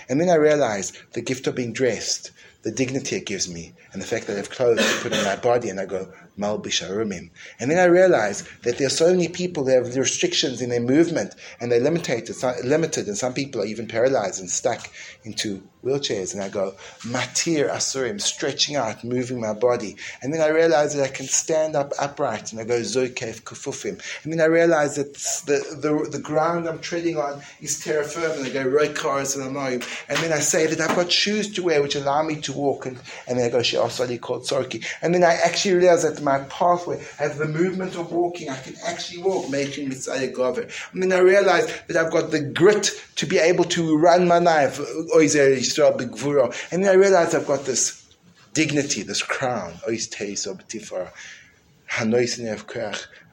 and 0.09 0.21
then 0.21 0.29
I 0.29 0.35
realize 0.35 0.93
the 1.13 1.23
gift 1.23 1.47
of 1.47 1.55
being 1.55 1.73
dressed, 1.73 2.31
the 2.63 2.71
dignity 2.71 3.17
it 3.17 3.27
gives 3.27 3.49
me, 3.49 3.75
and 3.93 4.01
the 4.01 4.07
fact 4.07 4.27
that 4.27 4.35
I 4.35 4.37
have 4.37 4.51
clothes 4.51 4.79
to 4.79 5.01
put 5.01 5.13
on 5.13 5.25
my 5.25 5.37
body, 5.37 5.69
and 5.69 5.81
I 5.81 5.87
go, 5.87 6.13
And 6.37 7.71
then 7.71 7.79
I 7.79 7.85
realize 7.85 8.49
that 8.63 8.79
there 8.79 8.87
are 8.87 8.91
so 8.91 9.11
many 9.11 9.29
people 9.29 9.65
that 9.65 9.85
have 9.85 9.97
restrictions 9.97 10.61
in 10.61 10.71
their 10.71 10.81
movement, 10.81 11.35
and 11.61 11.71
they're 11.71 11.81
limited, 11.81 12.29
limited, 12.65 13.07
and 13.07 13.17
some 13.17 13.35
people 13.35 13.63
are 13.63 13.67
even 13.67 13.87
paralyzed 13.87 14.41
and 14.41 14.51
stuck 14.51 14.91
into 15.23 15.63
wheelchairs. 15.85 16.35
And 16.35 16.43
I 16.43 16.49
go, 16.49 16.75
Matir 17.01 17.71
Asurim, 17.71 18.21
stretching 18.21 18.77
out, 18.77 19.05
moving 19.05 19.41
my 19.41 19.53
body. 19.53 19.97
And 20.23 20.33
then 20.33 20.41
I 20.41 20.49
realize 20.49 20.95
that 20.95 21.05
I 21.05 21.09
can 21.09 21.27
stand 21.27 21.77
up 21.77 21.93
upright, 22.01 22.53
and 22.53 22.61
I 22.61 22.65
go, 22.65 22.81
Zoikef 22.81 23.43
Kufufim. 23.43 24.01
And 24.25 24.33
then 24.33 24.41
I 24.41 24.47
realize 24.47 24.97
that 24.97 25.15
the, 25.47 25.77
the, 25.77 26.11
the 26.11 26.19
ground 26.19 26.69
I'm 26.69 26.81
treading 26.81 27.17
on 27.17 27.43
is 27.61 27.83
terra 27.83 28.05
firma, 28.05 28.35
and 28.35 28.47
I 28.47 28.51
go, 28.51 28.65
Roikaras 28.65 29.37
and 29.37 29.55
Amoim. 29.55 29.87
And 30.09 30.19
then 30.19 30.33
I 30.33 30.41
say 30.41 30.67
that 30.67 30.81
I've 30.81 30.97
got 30.97 31.13
shoes 31.13 31.53
to 31.55 31.63
wear 31.63 31.83
which 31.83 31.95
allow 31.95 32.23
me 32.23 32.41
to 32.41 32.53
walk, 32.53 32.87
and, 32.87 32.99
and 33.29 33.39
then 33.39 33.47
I 33.47 33.51
go, 33.51 33.63
She'asali 33.63 34.21
called 34.21 34.43
Sorki. 34.43 34.85
And 35.03 35.15
then 35.15 35.23
I 35.23 35.35
actually 35.35 35.75
realize 35.75 36.03
that 36.03 36.24
my 36.25 36.39
pathway 36.45 37.05
has 37.19 37.37
the 37.39 37.47
movement 37.47 37.97
of 37.97 38.11
walking. 38.11 38.49
I 38.49 38.57
can 38.57 38.75
actually 38.85 39.23
walk, 39.23 39.51
making 39.51 39.91
Messiah 39.91 40.33
Gover. 40.33 40.71
And 40.93 41.03
then 41.03 41.13
I 41.13 41.19
realize 41.19 41.67
that 41.87 41.97
I've 41.97 42.11
got 42.11 42.31
the 42.31 42.41
grit 42.41 42.91
to 43.17 43.27
be 43.27 43.39
able 43.39 43.65
to 43.65 43.97
run 43.97 44.27
my 44.27 44.39
knife, 44.39 44.79
and 44.79 45.11
then 45.11 46.87
I 46.87 46.95
realize 46.95 47.35
I've 47.35 47.47
got 47.47 47.65
this 47.65 48.05
dignity, 48.53 49.03
this 49.03 49.23
crown. 49.23 49.75
I 49.87 49.91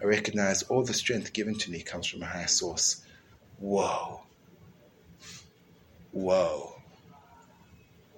recognize 0.03 0.63
all 0.63 0.83
the 0.83 0.93
strength 0.93 1.33
given 1.33 1.55
to 1.55 1.71
me 1.71 1.81
comes 1.81 2.07
from 2.07 2.21
a 2.21 2.25
higher 2.25 2.47
source. 2.47 3.03
Whoa. 3.59 4.21
Whoa. 6.11 6.75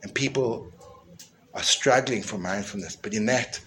And 0.02 0.14
people 0.14 0.72
are 1.54 1.64
struggling 1.64 2.24
for 2.24 2.38
mindfulness, 2.38 2.96
but 2.96 3.14
in 3.14 3.26
that, 3.28 3.60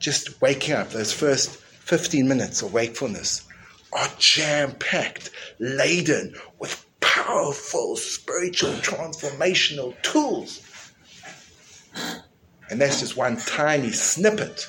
just 0.00 0.40
waking 0.40 0.74
up, 0.74 0.90
those 0.90 1.12
first 1.12 1.50
15 1.50 2.26
minutes 2.26 2.62
of 2.62 2.72
wakefulness 2.72 3.46
are 3.92 4.08
jam 4.18 4.72
packed, 4.72 5.30
laden 5.58 6.34
with 6.58 6.84
powerful 7.00 7.96
spiritual 7.96 8.72
transformational 8.74 10.00
tools. 10.02 10.66
And 12.70 12.80
that's 12.80 13.00
just 13.00 13.16
one 13.16 13.36
tiny 13.36 13.92
snippet 13.92 14.68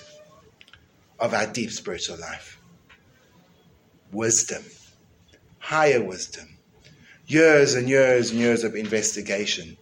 of 1.19 1.33
our 1.33 1.47
deep 1.47 1.71
spiritual 1.71 2.17
life. 2.19 2.59
Wisdom, 4.11 4.63
higher 5.59 6.03
wisdom, 6.03 6.57
years 7.27 7.75
and 7.75 7.87
years 7.87 8.31
and 8.31 8.39
years 8.39 8.63
of 8.63 8.75
investigation 8.75 9.77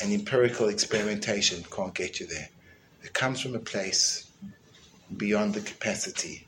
and 0.00 0.12
empirical 0.12 0.68
experimentation 0.68 1.64
can't 1.70 1.94
get 1.94 2.20
you 2.20 2.26
there. 2.26 2.48
It 3.02 3.12
comes 3.12 3.40
from 3.40 3.54
a 3.54 3.60
place 3.60 4.30
beyond 5.16 5.54
the 5.54 5.60
capacity 5.60 6.46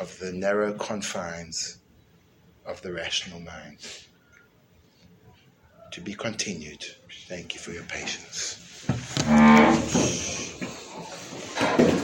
of 0.00 0.18
the 0.18 0.32
narrow 0.32 0.72
confines 0.74 1.78
of 2.64 2.80
the 2.82 2.92
rational 2.92 3.40
mind. 3.40 3.78
To 5.92 6.00
be 6.00 6.14
continued. 6.14 6.84
Thank 7.28 7.54
you 7.54 7.60
for 7.60 7.72
your 7.72 7.84
patience. 7.84 8.64